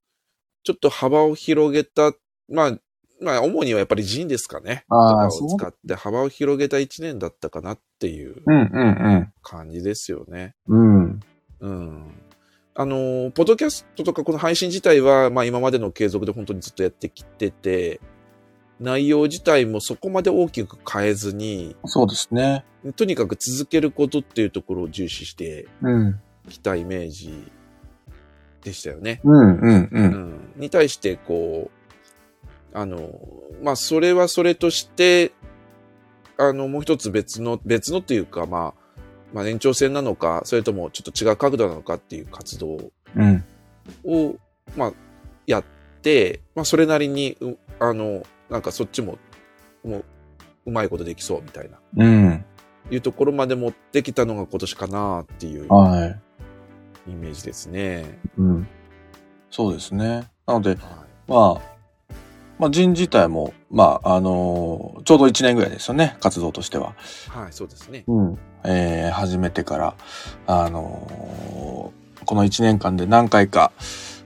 [0.65, 2.11] ちょっと幅を広げた、
[2.49, 2.77] まあ、
[3.21, 4.83] まあ、主にはやっぱりジンですかね。
[4.89, 10.55] あーとかを使って幅を広げた一年だったかなっていううんうん感じですよね。
[10.67, 10.95] うん。
[10.95, 11.19] うん。
[11.59, 12.11] うん。
[12.73, 18.01] あのー、ポッドキャストとかこの配信自体は、まあ今までの継続で本当にずっとやってきてて、
[18.79, 22.65] 内容自体もそこまで大きく変えずに、そうですね。
[22.95, 26.19] とにかく続けることっていうところを重視してうん。
[26.49, 27.51] きたイメージ
[28.63, 29.21] でしたよね。
[29.23, 29.89] うんうんう。
[29.91, 30.39] うんん。
[30.57, 33.19] に対して、こう、あの、
[33.63, 35.31] まあそれはそれとして、
[36.37, 38.99] あの、もう一つ別の、別のっていうか、まあ、
[39.33, 43.43] まあ延長線なのか、それともちょっと違う角度なのかっていう活動うん。
[44.03, 44.35] を、
[44.75, 44.93] まあ、
[45.47, 45.63] やっ
[46.01, 49.17] て、まあ、それなりに、うあの、なんかそっちも、
[49.83, 50.05] もう、
[50.67, 52.45] うまいことできそうみたいな、うん。
[52.91, 56.21] いうところまで持ってきたのが今年かなっていうはい。
[57.11, 58.19] イメージですね。
[58.37, 58.67] うん。
[59.49, 60.27] そうですね。
[60.45, 60.77] なので、はい。
[61.27, 61.75] まあ、
[62.57, 66.93] まあ、人自体も、まあ、あのちょうど1年ぐらいですよね、活動としては。
[67.29, 68.05] はい、そうですね。
[68.07, 68.39] うん。
[68.63, 69.95] えー、始めてから、
[70.47, 71.91] あの
[72.25, 73.71] この1年間で何回か、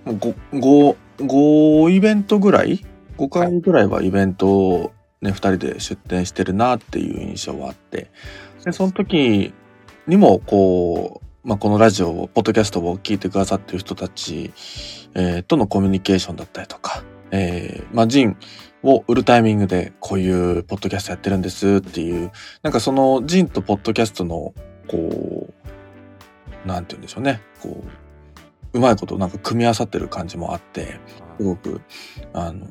[0.05, 2.85] もう 5, 5, 5イベントぐらい
[3.25, 4.91] ?5 回ぐらいはイベントを
[5.21, 8.09] ね、2人で出展してるなっていう印象はあって、
[8.63, 9.53] で、その時
[10.07, 14.53] にも、こう、まあ、このラジオを、ポッドキャストを聞いてくださってる人たち、
[15.15, 18.37] えーとのコミュニケーションだったりとか、えー、まあ、ジン
[18.83, 22.31] を売るタイミングでこういうポッドキャストやってるんですっていう、
[22.63, 24.53] なんかそのジンとポッドキャストの、
[24.87, 25.47] こ
[26.65, 27.41] う、なんて言うんでしょうね。
[27.61, 27.83] こ
[28.73, 30.99] う、うまいことなんか組み合わさってる感じもあって、
[31.37, 31.81] すごく、
[32.33, 32.67] あの、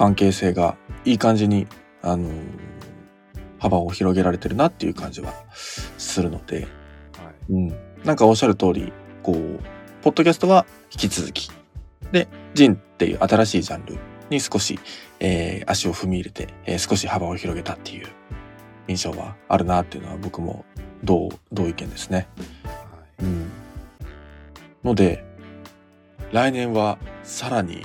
[0.00, 1.66] 関係性がいい感じに、
[2.00, 2.30] あの、
[3.58, 6.66] 幅を広げられてるなっていう感じはするので、はい。
[7.52, 7.68] うん。
[8.02, 9.60] なんかおっしゃる通り、こう、
[10.00, 11.50] ポッドキャストは引き続き、
[12.12, 13.98] で、ジンっていう新しいジャンル
[14.30, 14.80] に少し、
[15.18, 18.06] えー足を踏み入れて、えー少し幅を広げたっていう
[18.88, 20.64] 印象はあるなっていうのは僕も
[21.04, 22.26] 同、同意見ですね。
[22.64, 23.50] はいうん。
[24.82, 25.26] ので、
[26.32, 27.84] 来年はさらに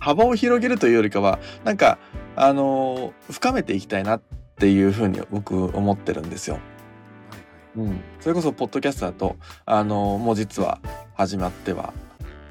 [0.00, 1.98] 幅を広げるというよりかは、なんか、
[2.36, 4.22] あのー深めていきたいなっ
[4.56, 6.54] ていうふうに僕思ってるんですよ。
[6.54, 8.00] はいうん。
[8.20, 9.36] それこそ、ポッドキャストだと、
[9.66, 10.80] あのーもう実は
[11.14, 11.92] 始まっては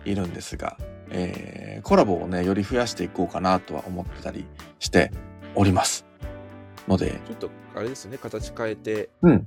[0.06, 0.78] いるんですが、
[1.10, 4.46] えーコラボをね、より増やしていこうかなとは思ってたり
[4.80, 5.12] して
[5.56, 6.06] おります。
[6.88, 9.46] ので、ちょっとあれですね形変えてうん。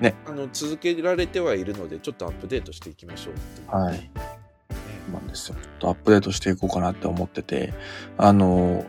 [0.00, 3.30] ねあの続けられてはいるのでちょっとアップデートしていきましょ
[3.72, 4.10] うはい。
[5.08, 5.56] なんですよ。
[5.56, 7.74] ちょっとアップデートしていこうかなって思ってて、
[8.16, 8.84] あの、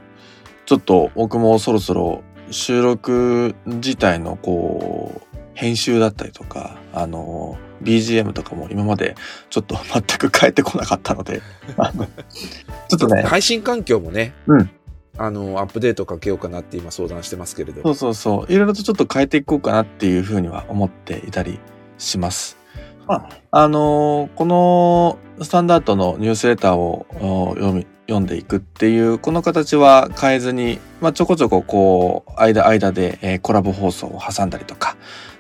[0.66, 9.16] ちょっと僕もそろそろ収録自体のこう、編集だったりとか、あの、BGM とかも今まで
[9.50, 11.42] ちょっと全く変えてこなかったので、
[11.78, 14.70] あのちょっとね、配信環境もね、うん。
[15.18, 17.82] あのアップデートかけようかなって今相談してますけれど。
[17.82, 21.60] そうそうそう、いろいろとちょっと変えていこうかなっていうふうには思っていたり
[21.98, 22.58] します。
[23.06, 34.98] まあのーこのスタンダードのニュースレターをお読み、読んでいくっていう、この形は変えずに、まあ、ちょこちょここう、間間で、えーコラボ放送を挟んだりとか、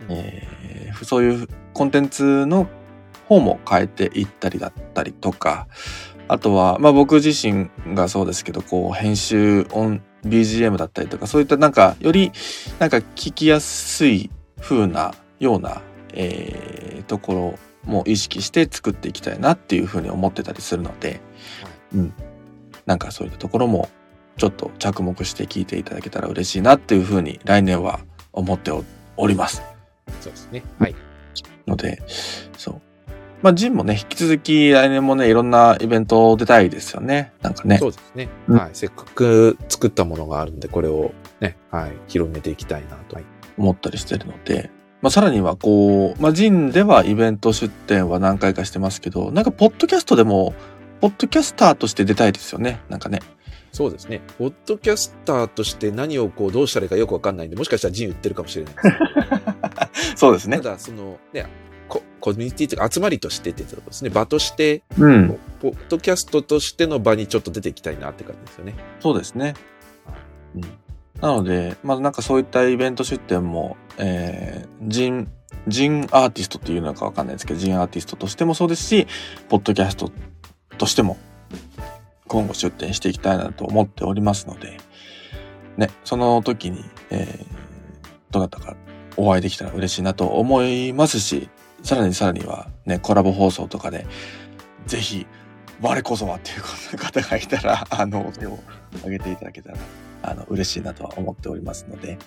[0.08, 0.16] うん。
[0.16, 2.68] えーそういうコンテンツの
[3.28, 5.68] 方も変えていったりだったりとか、
[6.28, 12.32] あとは、まあ僕自身がそうですけど、こう、編集音、BGM だったりとか、そういったなんか、より、
[12.80, 14.30] なんか聞きやすい
[14.62, 15.82] 風な、ような、
[16.14, 21.21] えーところも意識して作っていきたいなっていう風に思ってたりするので、
[21.93, 22.13] うん。
[22.86, 23.89] なんかそういったところも、
[24.38, 27.99] ちょっと着目して聞いていただけたら嬉しいなっていう風に来年は
[28.32, 28.84] 思ってお
[29.17, 29.61] おります。
[30.21, 30.95] そうですねはい
[31.67, 32.01] ので、
[32.57, 32.82] そう。
[33.41, 37.32] まあ、ジンもね、引き続き来年もね、いろんなイベント出たいですよね。
[37.41, 37.77] なんかね。
[37.77, 43.25] そうですね、うんはいせっかく作ったものがあるんでこれをねはい広めていきたいなと、はい
[43.57, 44.71] 思ったりしてるので、
[45.02, 50.54] まあ、さらにはこう、まあ、ジンではイベント出展は何回かしてますけど、なんか、ポッドキャストでも、
[51.00, 52.82] ポッドキャスターとして出たいですよね。
[52.89, 53.20] なんかね。
[53.72, 58.82] そうですねポッドキャスターとして何をこうどうしたらいいかよくわかんないんでもしかしたらジン売ってるかもしれないで
[59.93, 60.72] す そうですねた。
[60.72, 61.45] だそのね
[61.88, 65.38] ココミュニティというか集まりとしてってことですね場としてうん。
[65.62, 68.76] ポッドキャストとしての場にちょっと出ていきたいなって感じですよね。
[69.00, 69.54] そうですね。
[70.56, 70.88] うん。
[71.22, 75.32] なので、まあ、なんかそういったイベント出展も、えー、ジン、
[75.67, 79.07] ジンアーティストっていうのかわかんないですけど、ジンアーティストとしてもそうですし、
[79.49, 80.11] ポッドキャスト
[80.78, 81.17] としても、
[82.28, 84.78] 今後出展していきたいなと思っておりますので、
[85.78, 87.45] ね、その時に、えー、
[88.32, 88.76] どなたか
[89.17, 91.49] お会いできたら嬉しいなと思いますし、
[91.84, 94.05] さらにさらにはね、コラボ放送とかで、
[94.86, 95.28] ぜひ、
[95.82, 96.61] 我こそはっていう
[96.97, 98.59] 方がいたら、あの、手を
[98.97, 99.78] 挙げていただけたら、
[100.22, 102.17] あの、嬉しいなとは思っておりますので。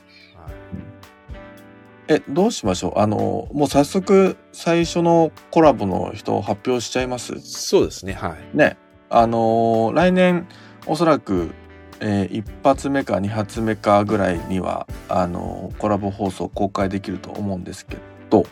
[2.08, 2.98] え、どうしましょう？
[2.98, 7.38] あの、もう早速、最初のコラボの人を発表しちゃいます？
[7.40, 8.56] そうですね、はい。
[8.56, 8.76] ね。
[9.08, 10.48] あの、来年、
[10.86, 11.52] おそらく、
[12.00, 17.98] えー一発目か二発目かぐらいには、あの、コラボ放送公開できると思うんですけ
[18.30, 18.44] ど、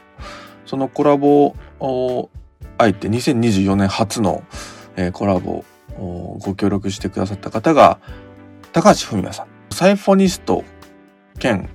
[0.64, 2.30] そのコラボ、お
[2.78, 4.44] あえて2024年初の、
[4.96, 5.64] えーコラボ
[5.98, 7.98] おご協力してくださった方が、
[8.72, 9.46] 高橋文也さん。
[9.72, 10.62] サイフォニスト
[11.38, 11.68] 兼、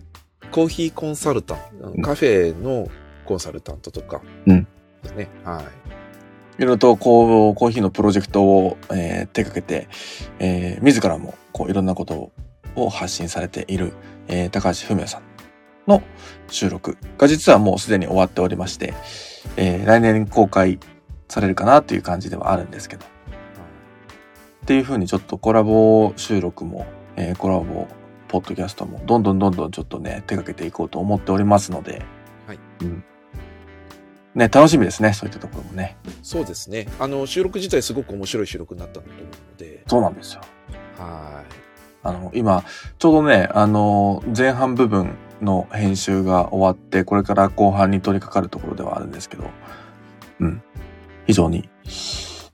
[0.52, 2.88] コーヒーコンサルタント、んカフェの
[3.26, 4.64] コンサルタントとかうん
[5.04, 5.28] ですね。
[5.44, 5.64] はい。
[6.58, 9.90] いろいろとこう、コーヒーのプロジェクトを、えー手掛けて、
[10.40, 12.32] えー自らもこういろんなこと
[12.76, 13.92] を発信されている、
[14.28, 15.24] えー高橋文也さん
[15.88, 16.02] の
[16.48, 18.94] 収録が実はもうすでに終わっておりまして、
[19.58, 20.80] えー来年公開
[21.28, 23.06] されるかなという感じではあるんですけど、
[24.66, 27.88] っていう風にちょっとコラボ収録も、えーコラボ
[28.28, 32.04] ポッドキャストもどんどんどんどんちょっとね、手掛けていこうと思っておりますので、
[32.48, 32.60] はい。
[32.82, 33.04] うん。
[34.34, 35.98] ね、楽しみですね、そういったところもね。
[36.24, 36.88] そうですね。
[37.00, 40.42] あの、収録自体すごく面白い収録になったんだと思うので、そうなんですよ。
[40.98, 41.44] は
[42.02, 42.64] あの、今、
[42.98, 45.12] ちょうどね、あの、前半部分
[45.44, 49.44] の編集が終わって、これから後半に取り掛かるところではあるんですけど、
[50.40, 50.64] うん。
[51.28, 51.70] 非常に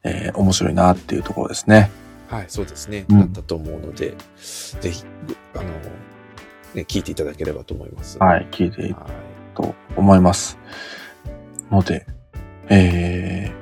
[0.03, 1.91] えー面白いなっていうところですね。
[2.29, 3.05] はい、そうですね。
[3.09, 4.15] うんだったと思うので、
[4.79, 5.03] ぜひ、
[5.53, 5.63] あの、
[6.73, 8.17] ね、聞いていただければと思います。
[8.19, 9.05] はい、聞いていは
[9.55, 10.57] と思います。
[11.69, 12.05] ので、
[12.69, 13.61] えー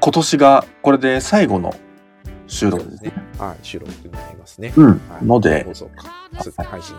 [0.00, 1.74] 今年がこれで最後の
[2.46, 2.70] 収い。
[2.72, 3.12] 録ですね。
[3.38, 4.72] はい、収録になりますね。
[4.76, 4.86] うん。
[4.90, 6.64] はいので、放送か。
[6.64, 6.94] 配信。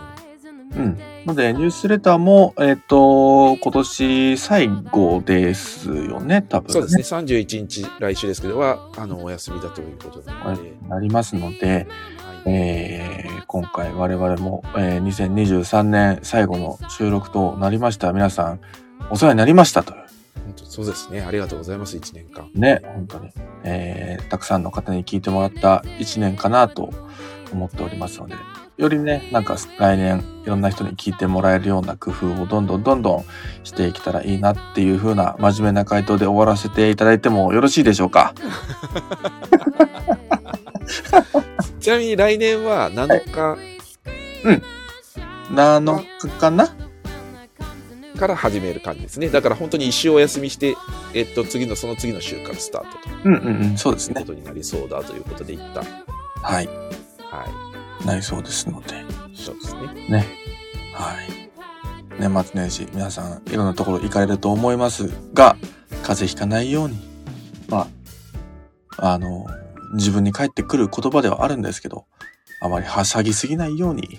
[0.74, 0.98] うん。
[1.24, 7.02] ので、ニュースレターも、えっ、と、今年最後ですよね、多分、そうですね。
[7.02, 11.86] 31日、来週ですけどは、あの、お休みだということなので、なりますので、はい。
[12.46, 18.12] えー今回我々も、えー2023年最後の収録となりました。
[18.12, 18.60] 皆さん、
[19.10, 19.94] お世話になりましたと
[20.64, 21.22] そうですね。
[21.22, 21.96] ありがとうございます。
[21.96, 22.50] 1年間。
[22.54, 23.30] ね、本当に。
[23.64, 26.90] えーたくさんの方に聞いてもらった1年かなと
[27.52, 28.34] 思っておりますので、
[28.76, 33.24] よりね、なんか来年いろんな人に聞いてもらえるような工夫をどんどんどんどん
[33.64, 38.34] していけたらいいなっていう風な真面目な回答で終わらせていただいてもよろしいでしょうか？
[41.80, 43.56] ちなみに来年は7日
[45.52, 46.68] 7日かな？
[48.16, 49.28] から始める感じですね。
[49.28, 50.74] だから本当に一週お休みして、
[51.12, 54.20] えっと、次の、その次の週からスタートとうんうんうん、そうですね。
[54.20, 55.84] いうことになりそうだということで一旦。
[56.42, 56.68] はい。
[57.30, 57.46] は
[58.04, 58.94] なりそうですので。
[59.32, 59.36] い。
[59.36, 60.08] そうですね。
[60.08, 60.26] ね。
[60.94, 61.46] はい。
[62.18, 65.56] 年末年始、皆さんいろんなところ行かれると思いますが、
[66.02, 66.96] 風邪ひかないように、
[67.68, 67.88] ま
[68.98, 69.46] あ、あの、
[69.94, 72.06] 自分に返ってくる言葉ではあるんですけど、
[72.60, 74.18] あまりはしゃぎすぎないように、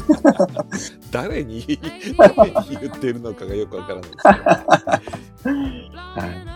[1.10, 1.80] 誰に、
[2.18, 4.26] 誰に言ってるのかがよくわからないです。
[5.48, 6.46] はい。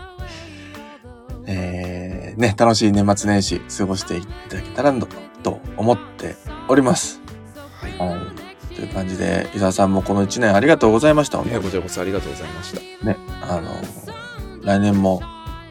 [1.47, 2.10] えー、
[2.41, 5.07] ね、楽しい年末年始過ごしていただけたらと
[5.43, 6.35] と思って
[6.67, 7.21] おります。
[7.79, 7.97] はい。
[7.99, 8.75] はい。
[8.75, 11.37] という感じで、伊沢さんもこの1年ありがとうございました。
[11.37, 13.05] 本当いや、にこちらこそありがとうございました。
[13.05, 13.69] ね、あの、
[14.63, 15.21] 来年も、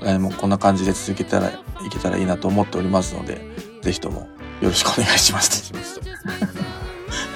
[0.00, 1.52] 来年もこんな感じで続けたらい
[1.90, 3.40] けたらいいなと思っておりますので、
[3.82, 4.28] ぜひとも
[4.60, 5.66] よろしくお願いします。
[5.66, 6.06] しますと。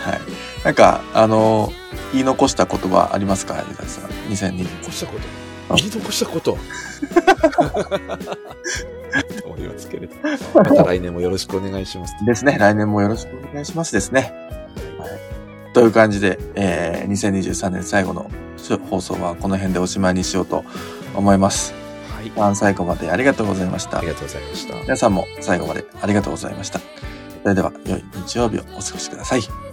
[0.08, 0.20] はい。
[0.64, 1.72] なんか、あの、
[2.12, 6.56] 言い残した言葉ありますか伊沢さん？2002残したことあ言い残したこと
[9.42, 10.14] と思いますけれど。
[10.54, 12.14] また来年もよろしくお願いします。
[12.24, 12.56] ですね。
[12.58, 14.32] 来年もよろしくお願いしますですね。
[14.98, 15.72] はい。
[15.72, 18.30] という感じで、えー、2023年最後の
[18.90, 20.64] 放送はこの辺でおしまいにしようと
[21.14, 21.72] 思います。
[22.14, 22.26] はい。
[22.28, 24.08] 一番最後までありがとうございましたあり。
[24.08, 24.74] がとうございました。
[24.82, 26.80] 皆さんも最後までありがとうございました。
[27.42, 29.63] それでは、良い日曜日をお過ごしください。